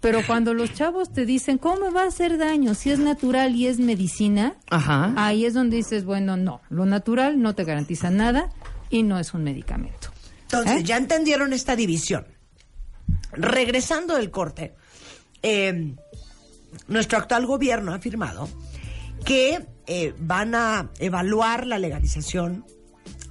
[0.00, 3.66] Pero cuando los chavos te dicen, ¿cómo va a hacer daño si es natural y
[3.68, 4.54] es medicina?
[4.70, 5.12] Ajá.
[5.16, 8.50] Ahí es donde dices, bueno, no, lo natural no te garantiza nada
[8.90, 10.08] y no es un medicamento.
[10.50, 10.84] Entonces, ¿Eh?
[10.84, 12.26] ya entendieron esta división.
[13.32, 14.74] Regresando del corte,
[15.42, 15.94] eh,
[16.88, 18.48] nuestro actual gobierno ha afirmado
[19.24, 22.64] que eh, van a evaluar la legalización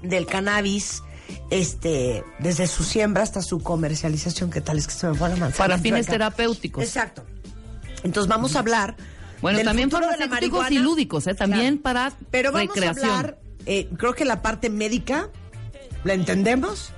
[0.03, 1.01] del cannabis
[1.49, 4.51] este desde su siembra hasta su comercialización.
[4.51, 5.58] ¿Qué tal es que se me fue la manzana?
[5.58, 6.84] Para fines terapéuticos.
[6.84, 7.25] Exacto.
[8.03, 8.95] Entonces vamos a hablar.
[9.41, 11.36] Bueno, del también la farmacéuticos y lúdicos, ¿eh?
[11.36, 13.10] También para Pero vamos recreación.
[13.10, 15.30] a hablar, eh, creo que la parte médica,
[16.03, 16.91] ¿la entendemos?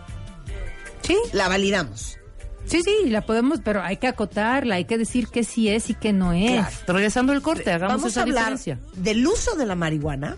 [1.01, 2.17] Sí, La validamos.
[2.65, 5.95] Sí, sí, la podemos, pero hay que acotarla, hay que decir qué sí es y
[5.95, 6.51] qué no es.
[6.51, 6.75] Claro.
[6.87, 8.79] Regresando al corte, hagamos Vamos esa a hablar diferencia.
[8.95, 10.37] del uso de la marihuana.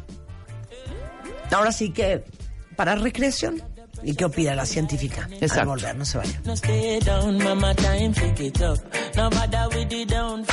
[1.51, 2.23] Ahora sí que
[2.77, 3.61] para recreación.
[4.03, 5.27] ¿Y qué opina la científica?
[5.31, 5.61] Exacto.
[5.61, 6.19] Al volver, no se
[10.05, 10.45] down.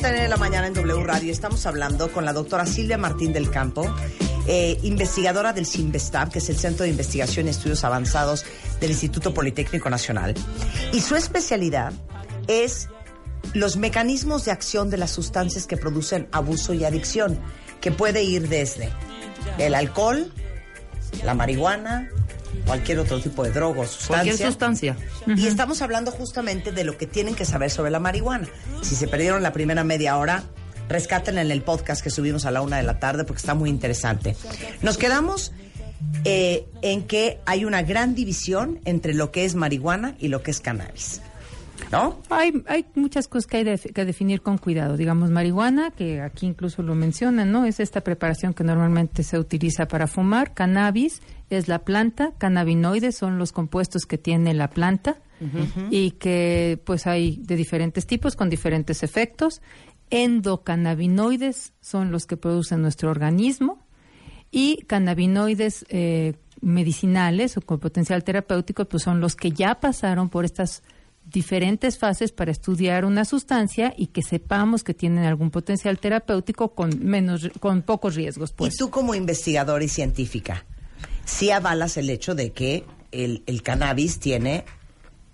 [0.01, 1.31] 10.39 de la mañana en W Radio.
[1.31, 3.85] Estamos hablando con la doctora Silvia Martín del Campo,
[4.47, 8.43] eh, investigadora del CIMBESTAB, que es el Centro de Investigación y Estudios Avanzados
[8.79, 10.33] del Instituto Politécnico Nacional.
[10.91, 11.93] Y su especialidad
[12.47, 12.89] es
[13.53, 17.39] los mecanismos de acción de las sustancias que producen abuso y adicción,
[17.79, 18.89] que puede ir desde
[19.59, 20.33] el alcohol,
[21.23, 22.09] la marihuana,
[22.65, 24.07] cualquier otro tipo de droga o sustancia.
[24.23, 24.97] Cualquier sustancia.
[25.27, 28.47] Y estamos hablando justamente de lo que tienen que saber sobre la marihuana.
[28.81, 30.43] Si se perdieron la primera media hora,
[30.89, 33.69] rescaten en el podcast que subimos a la una de la tarde porque está muy
[33.69, 34.35] interesante.
[34.81, 35.51] Nos quedamos
[36.25, 40.51] eh, en que hay una gran división entre lo que es marihuana y lo que
[40.51, 41.21] es cannabis.
[41.91, 42.21] ¿No?
[42.29, 44.95] Hay, hay muchas cosas que hay de- que definir con cuidado.
[44.97, 47.65] Digamos, marihuana, que aquí incluso lo mencionan, ¿no?
[47.65, 50.53] Es esta preparación que normalmente se utiliza para fumar.
[50.53, 51.21] Cannabis
[51.57, 52.33] es la planta.
[52.37, 55.17] Cannabinoides son los compuestos que tiene la planta
[55.89, 59.61] y que pues hay de diferentes tipos con diferentes efectos.
[60.11, 63.79] Endocannabinoides son los que producen nuestro organismo
[64.51, 70.45] y cannabinoides eh, medicinales o con potencial terapéutico pues son los que ya pasaron por
[70.45, 70.83] estas
[71.25, 77.03] diferentes fases para estudiar una sustancia y que sepamos que tienen algún potencial terapéutico con
[77.03, 80.65] menos con pocos riesgos pues Y tú como investigadora y científica,
[81.25, 84.65] ¿sí avalas el hecho de que el, el cannabis tiene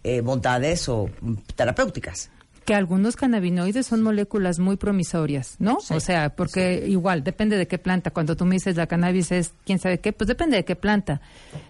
[0.03, 2.31] eh, bondades o mm, terapéuticas?
[2.67, 5.79] que algunos cannabinoides son moléculas muy promisorias, ¿no?
[5.79, 8.11] Sí, o sea, porque igual depende de qué planta.
[8.11, 11.21] Cuando tú me dices la cannabis es quién sabe qué, pues depende de qué planta.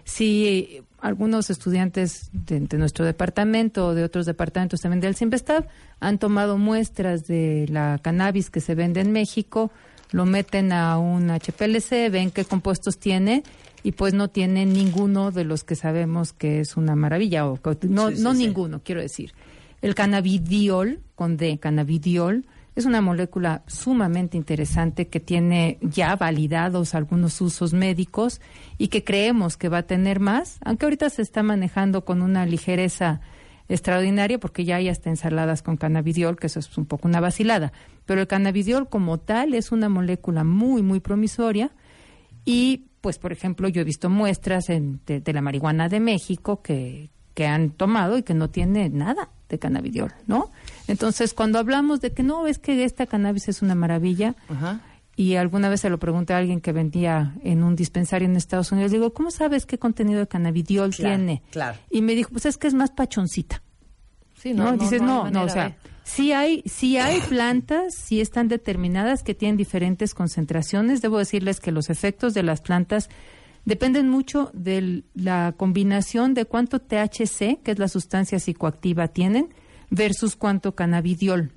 [0.02, 5.68] Si algunos estudiantes de, de nuestro departamento o de otros departamentos también del CIMBESTAB
[6.00, 9.70] han tomado muestras de la cannabis que se vende en México,
[10.10, 13.44] lo meten a un HPLC, ven qué compuestos tiene
[13.82, 18.10] y pues no tiene ninguno de los que sabemos que es una maravilla, o no,
[18.10, 18.38] Sí, no sí.
[18.46, 19.32] ninguno, quiero decir.
[19.80, 27.40] El cannabidiol, con D, cannabidiol, es una molécula sumamente interesante que tiene ya validados algunos
[27.40, 28.40] usos médicos
[28.78, 32.46] y que creemos que va a tener más, aunque ahorita se está manejando con una
[32.46, 33.20] ligereza
[33.68, 37.72] extraordinaria porque ya hay hasta ensaladas con cannabidiol, que eso es un poco una vacilada.
[38.06, 41.70] Pero el cannabidiol como tal es una molécula muy, muy promisoria
[42.44, 46.62] y, pues, por ejemplo, yo he visto muestras en- de, de la marihuana de México
[46.62, 50.50] que, que han tomado y que no tiene nada de cannabidiol, ¿no?
[50.88, 54.80] Entonces, cuando hablamos de que no, es que esta cannabis es una maravilla, Ajá.
[55.16, 58.72] y alguna vez se lo pregunté a alguien que vendía en un dispensario en Estados
[58.72, 61.42] Unidos, digo, ¿cómo sabes qué contenido de cannabidiol Claro, tiene?
[61.50, 61.78] claro.
[61.90, 63.62] Y me dijo, pues es que es más pachoncita.
[64.36, 64.72] Sí, ¿no?
[64.76, 65.74] Dices, hay no, no, o sea, de-
[66.08, 71.02] sí hay, sí hay plantas, sí están determinadas que tienen diferentes concentraciones.
[71.02, 73.08] Debo decirles que los efectos de las plantas
[73.64, 79.54] dependen mucho de la combinación de cuánto THC, que es la sustancia psicoactiva, tienen,
[79.90, 81.52] versus cuánto cannabidiol.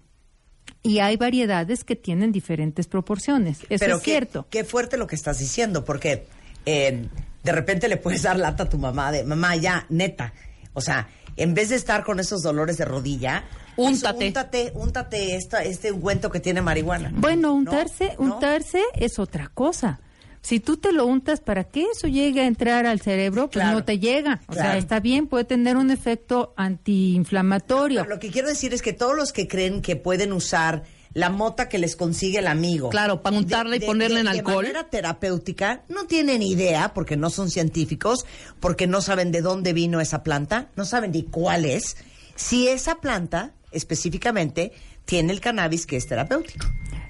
[0.84, 3.60] Y hay variedades que tienen diferentes proporciones.
[3.70, 4.48] Eso Pero es qué, cierto.
[4.50, 6.28] Qué fuerte lo que estás diciendo, porque
[6.66, 7.08] eh,
[7.44, 10.34] de repente le puedes dar lata a tu mamá de, mamá, ya, neta.
[10.74, 13.46] O sea, en vez de estar con esos dolores de rodilla,
[13.77, 14.27] Úntate.
[14.27, 17.12] úntate, úntate esta, este ungüento que tiene marihuana.
[17.15, 17.53] Bueno, ¿No?
[17.55, 18.36] untarse, ¿No?
[18.36, 19.99] untarse es otra cosa.
[20.43, 23.77] Si tú te lo untas para que eso llegue a entrar al cerebro, pues Claro.
[23.77, 24.41] no te llega.
[24.47, 28.01] O sea, está bien, puede tener un efecto antiinflamatorio.
[28.01, 31.29] Pero lo que quiero decir es que todos los que creen que pueden usar la
[31.29, 32.89] mota que les consigue el amigo.
[32.89, 34.63] Claro, para untarla y ponerle en alcohol.
[34.65, 38.25] De manera terapéutica, no tienen idea, porque no son científicos,
[38.60, 41.97] porque no saben de dónde vino esa planta, no saben ni cuál es,
[42.36, 44.71] si esa planta específicamente
[45.05, 46.65] tiene el cannabis que es terapéutico.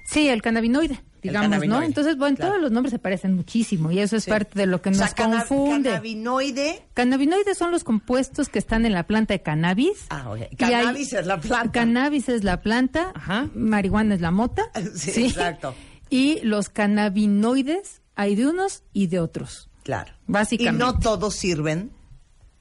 [0.06, 1.86] Sí, el cannabinoide, digamos, cannabinoide, ¿no?
[1.86, 2.52] Entonces, bueno, claro.
[2.52, 4.30] todos los nombres se parecen muchísimo y eso es Sí.
[4.30, 5.90] parte de lo que O nos confunde.
[5.90, 10.06] cannabinoide, Cannabinoides son los compuestos que están en la planta de cannabis.
[10.10, 10.38] Ah, ok.
[10.42, 11.72] Hay- Cannabis es la planta.
[11.72, 13.12] Cannabis es la planta.
[13.16, 13.50] Ajá.
[13.54, 14.64] Marihuana es la mota.
[14.96, 15.76] Sí, exacto.
[16.10, 19.70] Y los cannabinoides hay de unos y de otros.
[19.84, 20.12] claro.
[20.28, 20.84] Básicamente.
[20.84, 21.92] Y no todos sirven.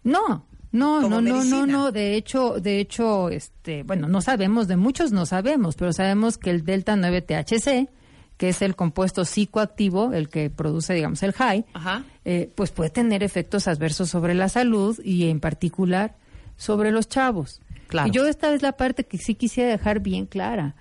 [0.02, 1.58] No, no, no, no, medicina.
[1.58, 1.92] no, no.
[1.92, 6.50] De hecho, de hecho, este, bueno, no sabemos, de muchos no sabemos, pero sabemos que
[6.50, 7.88] el delta 9 THC,
[8.36, 12.04] que es el compuesto psicoactivo, el que produce, digamos, el high, Ajá.
[12.24, 16.16] eh, pues puede tener efectos adversos sobre la salud y en particular
[16.56, 17.60] sobre los chavos.
[17.88, 18.08] Claro.
[18.08, 20.76] Y yo esta es la parte que sí quisiera dejar bien clara.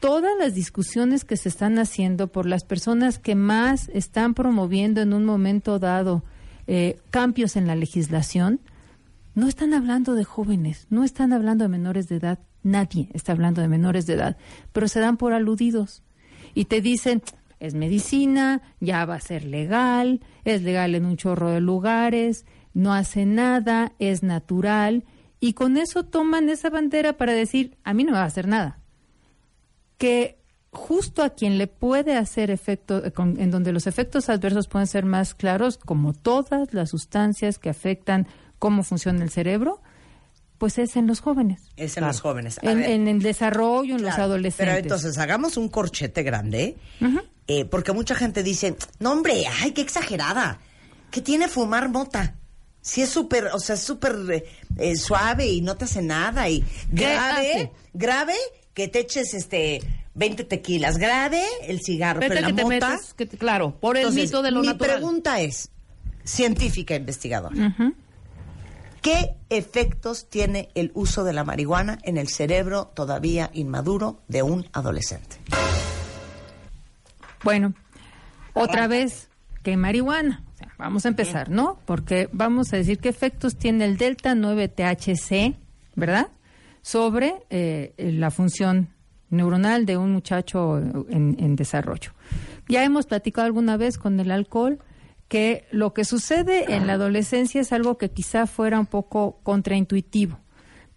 [0.00, 5.12] Todas las discusiones que se están haciendo por las personas que más están promoviendo en
[5.12, 6.24] un momento dado
[6.66, 8.60] eh, cambios en la legislación,
[9.34, 13.60] no están hablando de jóvenes, no están hablando de menores de edad, nadie está hablando
[13.60, 14.36] de menores de edad,
[14.72, 16.02] pero se dan por aludidos
[16.54, 17.22] y te dicen,
[17.60, 22.92] es medicina, ya va a ser legal, es legal en un chorro de lugares, no
[22.92, 25.04] hace nada, es natural,
[25.40, 28.48] y con eso toman esa bandera para decir, a mí no me va a hacer
[28.48, 28.80] nada.
[29.98, 30.38] Que
[30.70, 35.04] justo a quien le puede hacer efecto, eh, en donde los efectos adversos pueden ser
[35.04, 38.26] más claros, como todas las sustancias que afectan
[38.64, 39.82] cómo funciona el cerebro,
[40.56, 41.60] pues es en los jóvenes.
[41.76, 42.58] Es en los jóvenes.
[42.62, 42.90] A En, ver.
[42.92, 44.66] en el desarrollo, en los adolescentes.
[44.74, 46.78] Pero entonces hagamos un corchete grande,
[47.46, 50.60] eh, porque mucha gente dice, no hombre, ay, qué exagerada,
[51.10, 52.36] ¿qué tiene fumar mota?
[52.80, 54.44] Si es súper, o sea, es súper eh,
[54.78, 57.72] eh, suave y no te hace nada y grave, hace?
[57.92, 58.34] grave
[58.72, 59.82] que te eches este
[60.14, 62.88] 20 tequilas, grave el cigarro, pero, Vete la que te mota.
[62.90, 64.96] metes, que te- claro, por el Entonces, mito de lo mi natural.
[64.96, 65.68] pregunta es,
[66.24, 67.76] científica investigadora,
[69.04, 74.66] ¿qué efectos tiene el uso de la marihuana en el cerebro todavía inmaduro de un
[74.72, 75.36] adolescente?
[77.44, 77.74] Bueno,
[78.54, 79.28] otra vez,
[79.62, 80.42] que marihuana.
[80.54, 81.78] O sea, vamos a empezar, ¿no?
[81.84, 85.54] Porque vamos a decir qué efectos tiene el delta 9 THC,
[85.94, 86.28] ¿verdad?
[86.80, 88.88] Sobre eh, la función
[89.28, 92.12] neuronal de un muchacho en, en desarrollo.
[92.70, 94.78] Ya hemos platicado alguna vez con el alcohol
[95.34, 100.38] que lo que sucede en la adolescencia es algo que quizá fuera un poco contraintuitivo.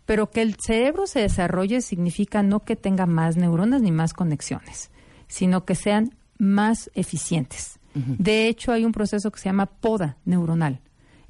[0.05, 4.91] Pero que el cerebro se desarrolle significa no que tenga más neuronas ni más conexiones,
[5.27, 7.79] sino que sean más eficientes.
[7.95, 10.81] De hecho, hay un proceso que se llama poda neuronal.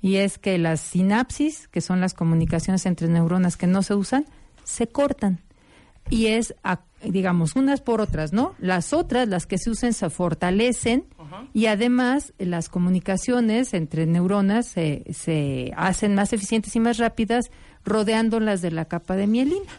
[0.02, 4.26] Y es que las sinapsis, que son las comunicaciones entre neuronas que no se usan,
[4.65, 5.39] se cortan.
[6.10, 8.54] Y es, a- digamos, unas por otras, ¿no?
[8.60, 11.06] Las otras, las que se usan, se fortalecen
[11.54, 17.52] y además las comunicaciones entre neuronas se, se hacen más eficientes y más rápidas
[17.86, 19.72] rodeándolas de la capa de mielina,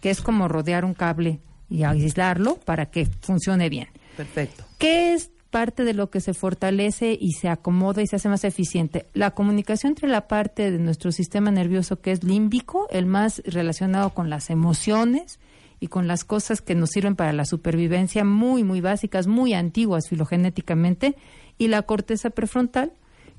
[0.00, 3.88] que es como rodear un cable y aislarlo para que funcione bien.
[4.16, 4.64] Perfecto.
[4.78, 8.44] ¿Qué es parte de lo que se fortalece y se acomoda y se hace más
[8.44, 9.06] eficiente?
[9.14, 14.10] La comunicación entre la parte de nuestro sistema nervioso que es límbico, el más relacionado
[14.10, 15.38] con las emociones
[15.80, 20.08] y con las cosas que nos sirven para la supervivencia, muy, muy básicas, muy antiguas
[20.08, 21.16] filogenéticamente,
[21.58, 22.92] y la corteza prefrontal,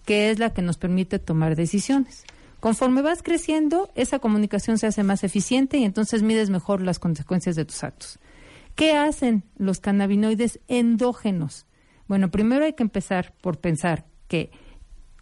[0.05, 2.25] que es la que nos permite tomar decisiones.
[2.59, 7.55] Conforme vas creciendo, esa comunicación se hace más eficiente y entonces mides mejor las consecuencias
[7.55, 8.19] de tus actos.
[8.75, 11.65] ¿Qué hacen los cannabinoides endógenos?
[12.07, 14.51] Bueno, primero hay que empezar por pensar que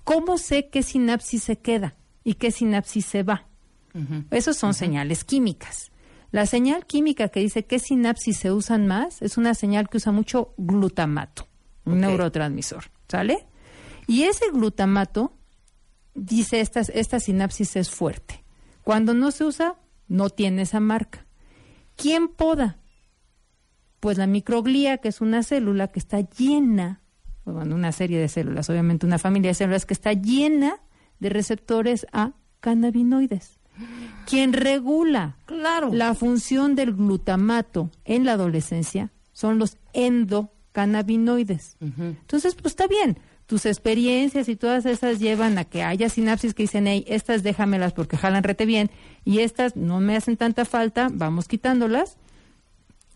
[0.04, 3.48] ¿cómo sé qué sinapsis se queda y qué sinapsis se va?
[4.32, 5.89] Esos son señales químicas.
[6.32, 10.12] La señal química que dice qué sinapsis se usan más es una señal que usa
[10.12, 11.48] mucho glutamato,
[11.86, 13.48] un neurotransmisor, ¿sale?
[14.08, 15.34] Y ese glutamato
[16.14, 18.44] dice esta, esta sinapsis es fuerte.
[18.84, 19.76] Cuando no se usa,
[20.08, 21.26] no tiene esa marca.
[21.96, 22.78] ¿Quién poda?
[24.00, 27.02] Pues la microglía, que es una célula que está llena,
[27.46, 30.80] bueno, una serie de células, obviamente una familia de células que está llena
[31.20, 33.59] de receptores a cannabinoides.
[34.26, 35.90] Quien regula Claro.
[35.94, 41.78] la función del glutamato en la adolescencia son los endocannabinoides.
[41.80, 43.18] Entonces, pues está bien.
[43.46, 47.94] Tus experiencias y todas esas llevan a que haya sinapsis que dicen, hey, estas déjamelas
[47.94, 48.92] porque jalan rete bien
[49.26, 52.18] y estas no me hacen tanta falta, vamos quitándolas.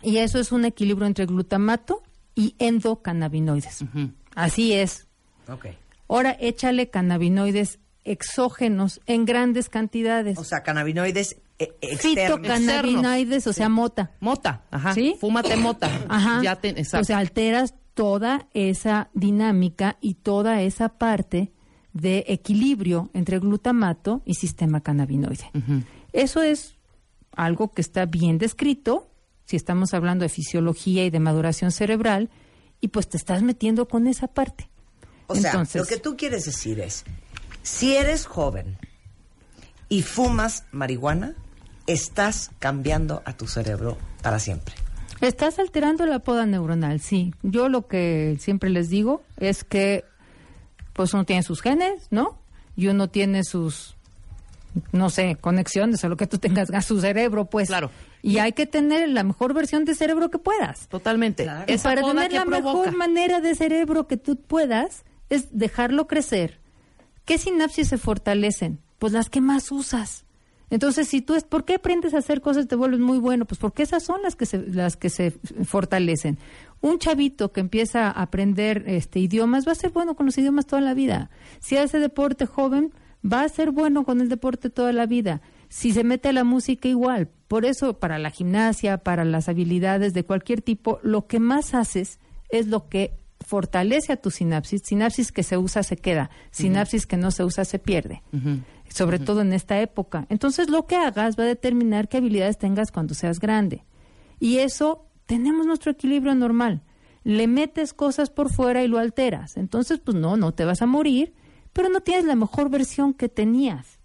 [0.02, 2.02] Y eso es un equilibrio entre glutamato
[2.36, 3.86] y endocannabinoides.
[4.34, 5.06] Así es.
[5.47, 5.67] Ok.
[6.10, 10.38] Ahora échale cannabinoides exógenos en grandes cantidades.
[10.38, 12.39] O sea, cannabinoides eh, externos.
[12.39, 14.12] Fitocannabinoides, o sea, mota.
[14.20, 14.94] Mota, ajá.
[14.94, 15.16] ¿Sí?
[15.20, 15.89] Fúmate mota.
[16.10, 16.42] Ajá.
[16.44, 17.02] Ya te, exacto.
[17.02, 21.52] O sea, alteras toda esa dinámica y toda esa parte
[21.94, 25.52] de equilibrio entre glutamato y sistema cannabinoide.
[26.12, 26.76] Eso es
[27.32, 29.10] algo que está bien descrito
[29.46, 32.30] si estamos hablando de fisiología y de maduración cerebral
[32.82, 34.70] y pues te estás metiendo con esa parte.
[35.28, 37.06] O sea, lo que tú quieres decir es,
[37.63, 38.78] si eres joven
[39.89, 41.34] y fumas marihuana,
[41.88, 44.76] estás cambiando a tu cerebro para siempre.
[45.21, 47.34] Estás alterando la poda neuronal, sí.
[47.43, 50.04] Yo lo que siempre les digo es que
[50.91, 52.38] pues uno tiene sus genes, ¿no?
[52.76, 53.95] Y uno tiene sus,
[54.91, 57.67] no sé, conexiones o lo que tú tengas a su cerebro, pues.
[57.67, 57.89] Claro.
[58.21, 60.88] Y hay que tener la mejor versión de cerebro que puedas.
[60.88, 61.43] Totalmente.
[61.43, 61.65] Claro.
[61.67, 62.62] Esa para tener la provoca.
[62.62, 66.60] mejor manera de cerebro que tú puedas es dejarlo crecer.
[67.26, 68.80] ¿Qué sinapsis se fortalecen?
[69.00, 70.26] Pues las que más usas.
[70.70, 73.46] Entonces, si tú es, ¿por qué aprendes a hacer cosas y te vuelves muy bueno?
[73.46, 75.32] Pues porque esas son las que se, las que se
[75.66, 76.40] fortalecen.
[76.82, 80.66] Un chavito que empieza a aprender este idiomas va a ser bueno con los idiomas
[80.66, 81.30] toda la vida.
[81.60, 82.92] Si hace deporte joven,
[83.24, 85.42] va a ser bueno con el deporte toda la vida.
[85.70, 87.30] Si se mete a la música igual.
[87.48, 92.20] Por eso, para la gimnasia, para las habilidades de cualquier tipo, lo que más haces
[92.50, 94.82] es lo que fortalece a tu sinapsis.
[94.84, 98.21] Sinapsis que se usa se queda, sinapsis que no se usa se pierde.
[98.89, 100.25] Sobre todo en esta época.
[100.29, 103.84] Entonces, lo que hagas va a determinar qué habilidades tengas cuando seas grande.
[104.39, 106.82] Y eso, tenemos nuestro equilibrio normal.
[107.23, 109.58] Le metes cosas por fuera y lo alteras.
[109.58, 111.34] Entonces, pues no, no te vas a morir,
[111.71, 113.99] pero no tienes la mejor versión que tenías.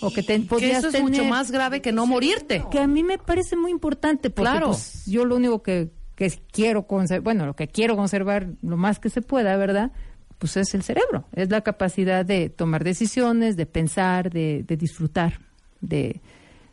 [0.00, 2.64] O que te, Que eso es tener mucho más grave que no morirte.
[2.70, 4.66] que a mí me parece muy importante porque Claro.
[4.68, 8.98] pues, yo lo único que, que quiero conservar, bueno, lo que quiero conservar lo más
[8.98, 9.92] que se pueda, ¿verdad?
[10.38, 15.40] Pues es el cerebro, es la capacidad de tomar decisiones, de pensar, de, de disfrutar,
[15.80, 16.20] de,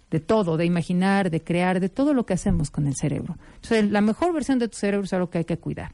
[0.09, 3.37] de todo, de imaginar, de crear, de todo lo que hacemos con el cerebro.
[3.55, 5.93] Entonces, la mejor versión de tu cerebro es algo que hay que cuidar.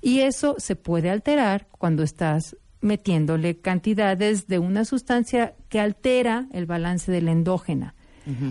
[0.00, 6.66] Y eso se puede alterar cuando estás metiéndole cantidades de una sustancia que altera el
[6.66, 7.94] balance de la endógena.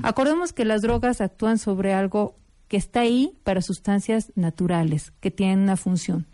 [0.01, 2.35] Acordemos que las drogas actúan sobre algo
[2.67, 6.25] que está ahí para sustancias naturales, que tienen una función.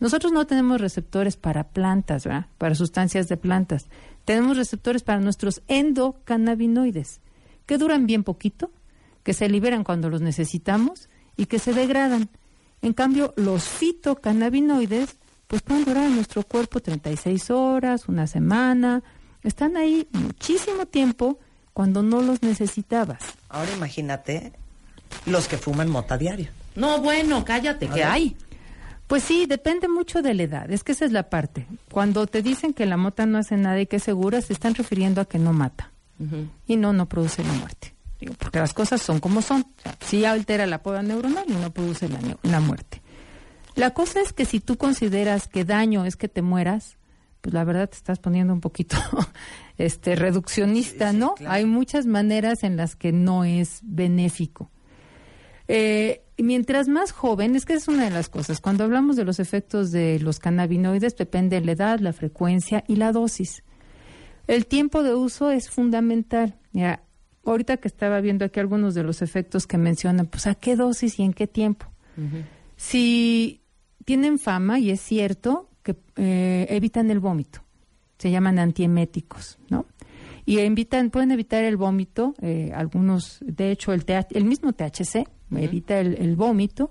[0.00, 2.28] Nosotros no tenemos receptores para plantas.
[2.58, 3.86] Para sustancias de plantas.
[4.24, 7.20] Tenemos receptores para nuestros endocannabinoides,
[7.66, 8.70] que duran bien poquito,
[9.22, 12.28] que se liberan cuando los necesitamos y que se degradan.
[12.82, 19.02] En cambio, los fitocannabinoides, pues pueden durar en nuestro cuerpo 36 horas, una semana.
[19.42, 21.38] Están ahí muchísimo tiempo
[21.72, 23.22] cuando no los necesitabas.
[23.48, 24.52] Ahora imagínate
[25.26, 26.48] los que fuman mota diario.
[26.74, 28.04] No, bueno, cállate, ¿qué ver.
[28.04, 28.36] hay?
[29.06, 30.70] Pues sí, depende mucho de la edad.
[30.70, 31.66] Es que esa es la parte.
[31.90, 34.74] Cuando te dicen que la mota no hace nada y que es segura, se están
[34.74, 35.90] refiriendo a que no mata.
[36.66, 37.94] Y no, no produce la muerte.
[38.20, 39.62] Digo, porque las cosas son como son.
[39.62, 42.08] O sea, sí altera la poda neuronal y no produce
[42.42, 43.02] la muerte.
[43.74, 46.96] La cosa es que si tú consideras que daño es que te mueras,
[47.40, 48.96] pues la verdad te estás poniendo un poquito
[49.78, 51.34] este reduccionista, ¿no?
[51.46, 54.70] Hay muchas maneras en las que no es benéfico.
[55.68, 59.40] Eh, mientras más joven, es que es una de las cosas, cuando hablamos de los
[59.40, 63.62] efectos de los cannabinoides, depende de la edad, la frecuencia y la dosis.
[64.46, 66.56] El tiempo de uso es fundamental.
[66.72, 67.02] Ya,
[67.44, 71.18] ahorita que estaba viendo aquí algunos de los efectos que mencionan, pues a qué dosis
[71.18, 71.86] y en qué tiempo.
[72.76, 73.62] Si
[74.04, 77.64] tienen fama, y es cierto, que eh, evitan el vómito,
[78.18, 79.86] se llaman antieméticos, ¿no?
[80.46, 86.00] Y evitan, pueden evitar el vómito, eh, algunos, de hecho, el, el mismo THC evita
[86.00, 86.90] el, el vómito,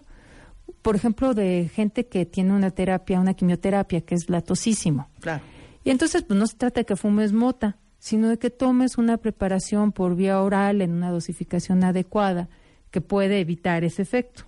[0.82, 5.10] por ejemplo, de gente que tiene una terapia, una quimioterapia, que es latosísimo.
[5.20, 5.44] Claro.
[5.84, 9.18] Y entonces, pues no se trata de que fumes mota, sino de que tomes una
[9.18, 12.50] preparación por vía oral en una dosificación adecuada
[12.92, 14.44] que puede evitar ese efecto.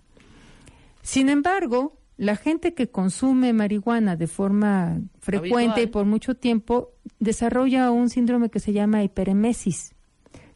[1.02, 7.92] Sin embargo, la gente que consume marihuana de forma frecuente y por mucho tiempo desarrolla
[7.92, 9.94] un síndrome que se llama hiperemesis,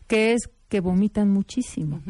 [0.07, 2.01] que es que vomitan muchísimo.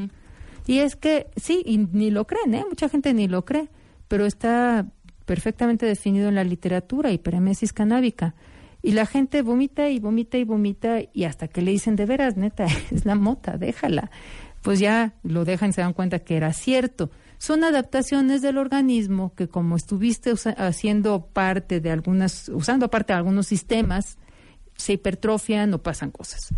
[0.70, 2.64] Y es que, sí, y ni lo creen, ¿eh?
[2.70, 3.70] Mucha gente ni lo cree,
[4.08, 4.86] pero está
[5.26, 8.36] perfectamente definido en la literatura, hiperemesis canábica.
[8.84, 12.38] Y la gente vomita y vomita y vomita y hasta que le dicen, de veras,
[12.38, 14.12] neta, es la mota, déjala.
[14.62, 17.10] Pues ya lo dejan y se dan cuenta que era cierto.
[17.40, 23.48] Son adaptaciones del organismo que como estuviste haciendo parte de algunas, usando parte de algunos
[23.48, 24.20] sistemas,
[24.76, 26.50] se hipertrofian o pasan cosas.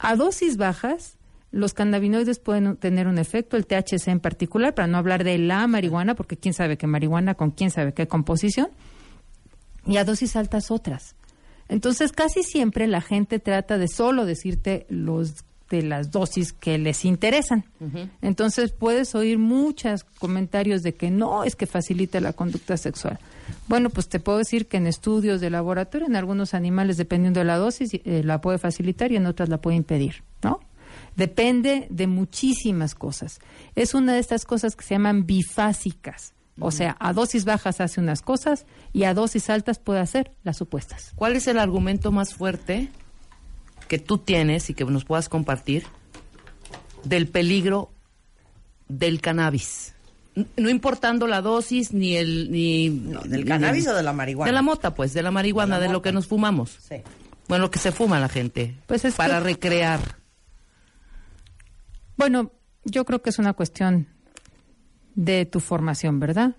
[0.00, 1.16] A dosis bajas,
[1.52, 5.66] los cannabinoides pueden tener un efecto, el THC en particular, para no hablar de la
[5.66, 8.68] marihuana, porque quién sabe qué marihuana con quién sabe qué composición,
[9.86, 11.14] y a dosis altas otras.
[11.68, 17.06] Entonces, casi siempre la gente trata de solo decirte los de las dosis que les
[17.06, 17.64] interesan.
[18.20, 23.18] Entonces, puedes oír muchos comentarios de que no es que facilite la conducta sexual.
[23.68, 27.46] Bueno, pues te puedo decir que en estudios de laboratorio, en algunos animales, dependiendo de
[27.46, 30.60] la dosis, eh, la puede facilitar y en otras la puede impedir, ¿no?
[31.16, 33.38] Depende de muchísimas cosas.
[33.74, 36.32] Es una de estas cosas que se llaman bifásicas.
[36.60, 40.58] O sea, a dosis bajas hace unas cosas y a dosis altas puede hacer las
[40.58, 41.12] supuestas.
[41.16, 42.90] ¿Cuál es el argumento más fuerte
[43.88, 45.84] que tú tienes y que nos puedas compartir
[47.04, 47.90] del peligro
[48.88, 49.94] del cannabis?
[50.56, 54.50] No importando la dosis ni el ni ¿Del ni- cannabis o de la marihuana?
[54.50, 56.70] De la mota, pues, de la marihuana, De lo que nos fumamos.
[56.86, 56.96] Sí.
[57.48, 58.76] Bueno, lo que se fuma la gente.
[58.86, 60.00] Pues es para que- recrear.
[62.22, 62.52] Bueno,
[62.84, 64.06] yo creo que es una cuestión
[65.16, 66.54] de tu formación, ¿verdad?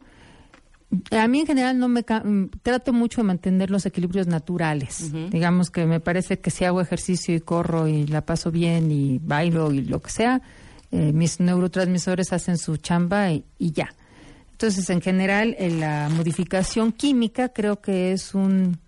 [1.12, 5.14] A mí en general no me mm, trato mucho de mantener los equilibrios naturales.
[5.32, 9.20] Digamos que me parece que si hago ejercicio y corro y la paso bien y
[9.20, 10.42] bailo y lo que sea,
[10.92, 13.96] eh, mis neurotransmisores hacen su chamba y, y ya.
[14.52, 18.80] Entonces, en general, la modificación química creo que es un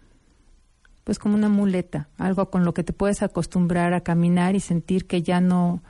[1.06, 5.08] pues como una muleta, algo con lo que te puedes acostumbrar a caminar y sentir
[5.08, 5.82] que ya no,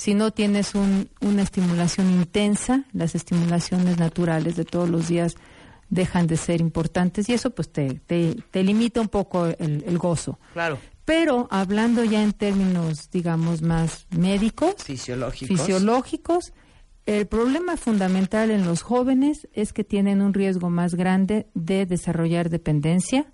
[0.00, 5.34] si no tienes un- una estimulación intensa, las estimulaciones naturales de todos los días
[5.90, 9.98] dejan de ser importantes y eso pues te, te, te limita un poco el, el
[9.98, 10.38] gozo.
[10.54, 10.78] Claro.
[11.04, 15.58] Pero hablando ya en términos, digamos, más médicos, Fisiológicos.
[15.60, 16.52] fisiológicos,
[17.04, 22.48] el problema fundamental en los jóvenes es que tienen un riesgo más grande de desarrollar
[22.48, 23.26] dependencia.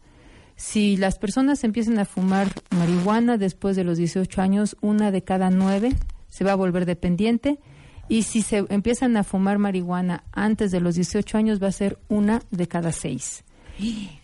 [0.56, 5.50] Si las personas empiezan a fumar marihuana después de los 18 años, una de cada
[5.50, 5.90] nueve
[6.36, 7.58] se va a volver dependiente.
[8.10, 11.98] Y si se empiezan a fumar marihuana antes de los 18 años, va a ser
[12.08, 13.42] una de cada seis.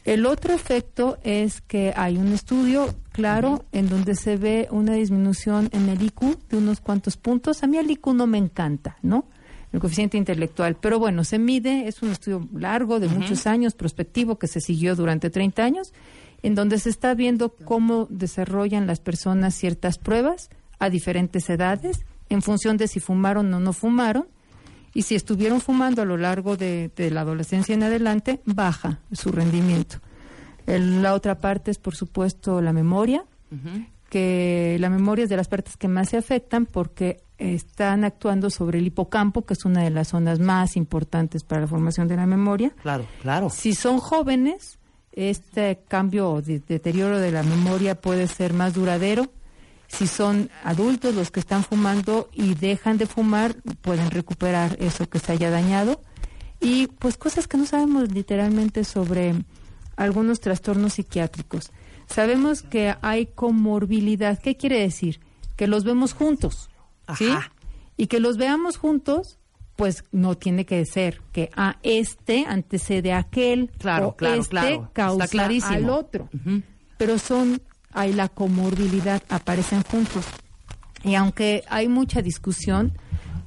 [0.04, 5.70] El otro efecto es que hay un estudio claro en donde se ve una disminución
[5.72, 7.62] en el IQ de unos cuantos puntos.
[7.62, 9.24] A mí el IQ no me encanta, ¿no?
[9.72, 10.76] El coeficiente intelectual.
[10.76, 14.96] Pero bueno, se mide, es un estudio largo de muchos años, prospectivo, que se siguió
[14.96, 15.94] durante 30 años,
[16.42, 20.50] en donde se está viendo cómo desarrollan las personas ciertas pruebas
[20.82, 24.26] a diferentes edades en función de si fumaron o no fumaron
[24.94, 29.30] y si estuvieron fumando a lo largo de, de la adolescencia en adelante, baja su
[29.32, 29.98] rendimiento.
[30.66, 33.24] El- la otra parte es, por supuesto, la memoria,
[34.10, 38.78] que la memoria es de las partes que más se afectan porque están actuando sobre
[38.78, 42.26] el hipocampo, que es una de las zonas más importantes para la formación de la
[42.26, 42.70] memoria.
[42.82, 43.50] Claro, claro.
[43.50, 44.78] Si son jóvenes,
[45.12, 49.26] este cambio o de- deterioro de la memoria puede ser más duradero.
[49.92, 55.18] Si son adultos los que están fumando y dejan de fumar, pueden recuperar eso que
[55.18, 56.00] se haya dañado.
[56.60, 59.34] Y pues cosas que no sabemos literalmente sobre
[59.96, 61.72] algunos trastornos psiquiátricos.
[62.06, 64.38] Sabemos que hay comorbilidad.
[64.38, 65.20] ¿Qué quiere decir?
[65.56, 66.70] Que los vemos juntos.
[67.16, 67.28] ¿sí?
[67.30, 67.52] Ajá.
[67.96, 69.38] Y que los veamos juntos,
[69.76, 74.50] pues no tiene que ser que a este antecede a aquel Claro, o claro, este
[74.50, 74.68] claro.
[74.68, 75.74] Está causa clarísimo.
[75.74, 76.30] al otro.
[76.96, 77.60] Pero son,
[77.92, 80.24] hay la comorbilidad, aparecen juntos.
[81.04, 82.92] Y aunque hay mucha discusión,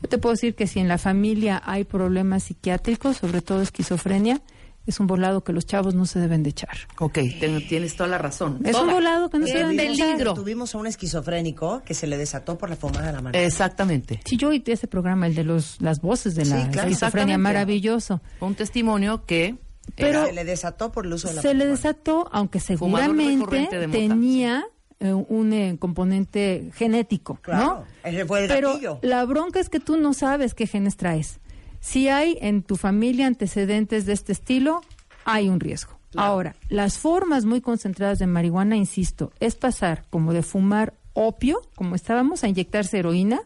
[0.04, 4.40] Yo te puedo decir que si en la familia hay problemas psiquiátricos, sobre todo esquizofrenia,
[4.86, 6.78] es un volado que los chavos no se deben de echar.
[7.00, 8.60] Ok, ten- tienes toda la razón.
[8.64, 8.94] Es un Toda.
[8.94, 10.34] volado que no se Qué deben de echar.
[10.36, 13.36] Tuvimos a un esquizofrénico que se le desató por la fumada de la mano.
[13.36, 14.20] Exactamente.
[14.26, 16.90] Si yo oí ese programa, el de los, las voces de la Sí, claro.
[16.90, 18.22] esquizofrenia, maravilloso.
[18.42, 19.56] Un testimonio que
[19.96, 23.88] Pero se le desató por el uso de la se le desató, aunque seguramente de
[23.88, 24.66] tenía
[25.00, 27.84] eh, un eh, componente genético, Claro, ¿no?
[28.04, 29.00] ese fue el Pero gatillo.
[29.02, 31.40] la bronca es que tú no sabes qué genes traes.
[31.80, 34.82] Si hay en tu familia antecedentes de este estilo,
[35.24, 36.00] hay un riesgo.
[36.18, 41.96] Ahora, las formas muy concentradas de marihuana, insisto, es pasar como de fumar opio, como
[41.96, 43.42] estábamos, a inyectarse heroína,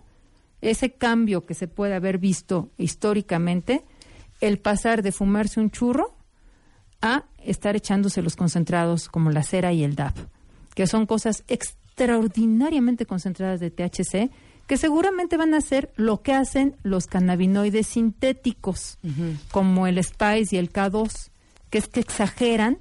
[0.62, 3.84] ese cambio que se puede haber visto históricamente,
[4.40, 6.14] el pasar de fumarse un churro
[7.02, 10.18] a estar echándose los concentrados como la cera y el DAP,
[10.76, 14.32] que son cosas extraordinariamente concentradas de THC,
[14.68, 18.97] que seguramente van a hacer lo que hacen los cannabinoides sintéticos,
[19.52, 21.30] como el Spice y el K2,
[21.70, 22.78] que es que exageran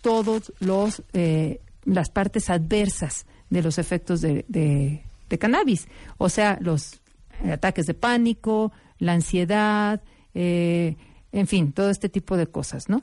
[0.00, 6.58] todos los eh, las partes adversas de los efectos de, de- de cannabis, o sea,
[6.60, 7.00] los
[7.42, 10.00] eh, ataques de pánico, la ansiedad,
[10.34, 10.96] eh,
[11.32, 13.02] en fin, todo este tipo de cosas, ¿no?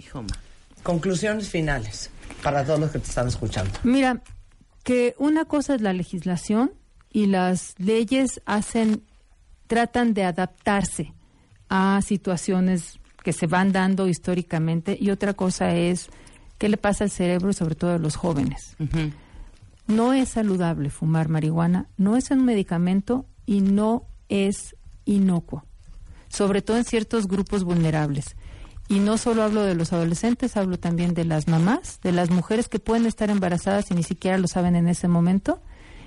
[0.00, 0.24] Hijo.
[0.82, 2.10] Conclusiones finales
[2.42, 3.70] para todos los que te están escuchando.
[3.82, 4.22] Mira,
[4.82, 6.72] que una cosa es la legislación
[7.12, 9.02] y las leyes hacen,
[9.66, 11.12] tratan de adaptarse
[11.68, 16.08] a situaciones que se van dando históricamente y otra cosa es
[16.56, 18.76] qué le pasa al cerebro, sobre todo a los jóvenes.
[19.86, 25.66] No es saludable fumar marihuana, no es un medicamento y no es inocuo,
[26.30, 28.34] sobre todo en ciertos grupos vulnerables.
[28.90, 32.68] Y no solo hablo de los adolescentes, hablo también de las mamás, de las mujeres
[32.68, 35.62] que pueden estar embarazadas y ni siquiera lo saben en ese momento,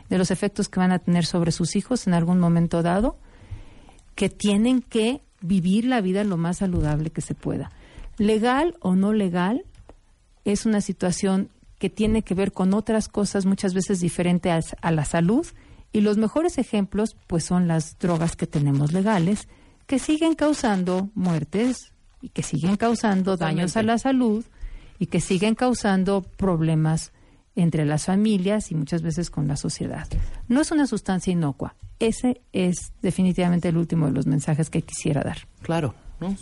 [0.10, 3.18] de los efectos que van a tener sobre sus hijos en algún momento dado,
[4.16, 7.72] que tienen que vivir la vida lo más saludable que se pueda.
[8.18, 9.64] Legal o no legal,
[10.44, 11.48] es una situación
[11.80, 15.48] que tiene que ver con otras cosas muchas veces diferentes a, la salud
[15.94, 19.48] y los mejores ejemplos pues son las drogas que tenemos legales
[19.88, 21.93] que siguen causando muertes
[22.24, 24.46] y que siguen causando daños a la salud
[24.98, 27.12] y que siguen causando problemas
[27.54, 30.08] entre las familias y muchas veces con la sociedad.
[30.48, 31.76] No es una sustancia inocua.
[32.00, 35.40] Ese es definitivamente el último de los mensajes que quisiera dar.
[35.62, 36.36] Claro, ¿no?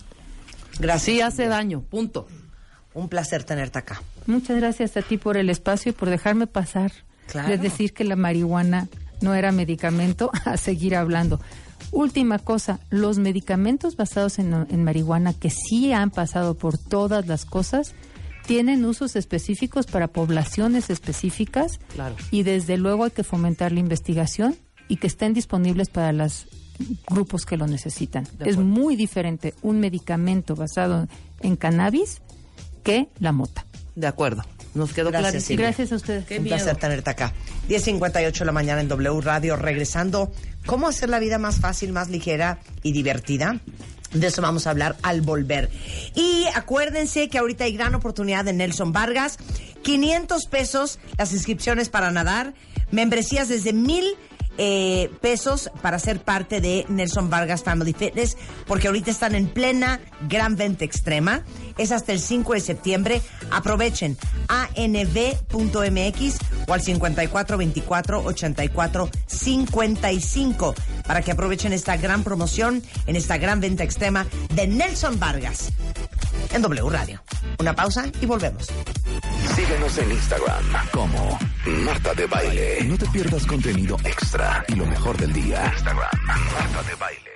[0.80, 1.02] Gracias.
[1.02, 2.28] Sí hace daño, punto.
[2.94, 4.04] Un placer tenerte acá.
[4.28, 6.92] Muchas gracias a ti por el espacio y por dejarme pasar.
[7.26, 7.50] Claro.
[7.50, 8.88] De decir que la marihuana
[9.22, 11.42] no era medicamento, a seguir hablando.
[11.92, 17.46] Última cosa, los medicamentos basados en, en marihuana que sí han pasado por todas las
[17.46, 17.94] cosas
[18.46, 22.16] tienen usos específicos para poblaciones específicas Claro.
[22.32, 24.56] y desde luego hay que fomentar la investigación
[24.88, 26.48] y que estén disponibles para los
[27.08, 28.28] grupos que lo necesitan.
[28.40, 31.08] Es muy diferente un medicamento basado
[31.42, 32.22] en cannabis
[32.84, 33.66] que la mota.
[33.96, 34.44] De acuerdo.
[34.74, 35.48] Nos quedó Gracias, clarísimo.
[35.48, 35.66] Silvia.
[35.68, 36.26] Gracias a ustedes.
[36.26, 36.56] Qué un miedo.
[36.56, 37.34] placer tenerte acá.
[37.68, 40.32] 10.58 de la mañana en W Radio, regresando.
[40.66, 43.60] ¿Cómo hacer la vida más fácil, más ligera y divertida?
[44.14, 45.70] De eso vamos a hablar al volver.
[46.16, 49.38] Y acuérdense que ahorita hay gran oportunidad de Nelson Vargas.
[49.84, 52.54] 500 pesos las inscripciones para nadar.
[52.92, 54.06] Membresías desde mil
[54.58, 58.38] eh, pesos para ser parte de Nelson Vargas Family Fitness,
[58.68, 61.44] porque ahorita están en plena gran venta extrema.
[61.78, 63.22] Es hasta el 5 de septiembre.
[63.52, 66.38] Aprovechen anv.mx
[66.68, 70.76] o al 5424 84 55
[71.08, 75.72] para que aprovechen esta gran promoción en esta gran venta extrema de Nelson Vargas
[76.54, 77.24] en W Radio.
[77.60, 78.68] Una pausa y volvemos.
[79.56, 82.84] Síguenos en Instagram como Marta de Baile.
[82.86, 85.72] No te pierdas contenido extra y lo mejor del día.
[85.74, 87.31] Instagram, Marta de Baile.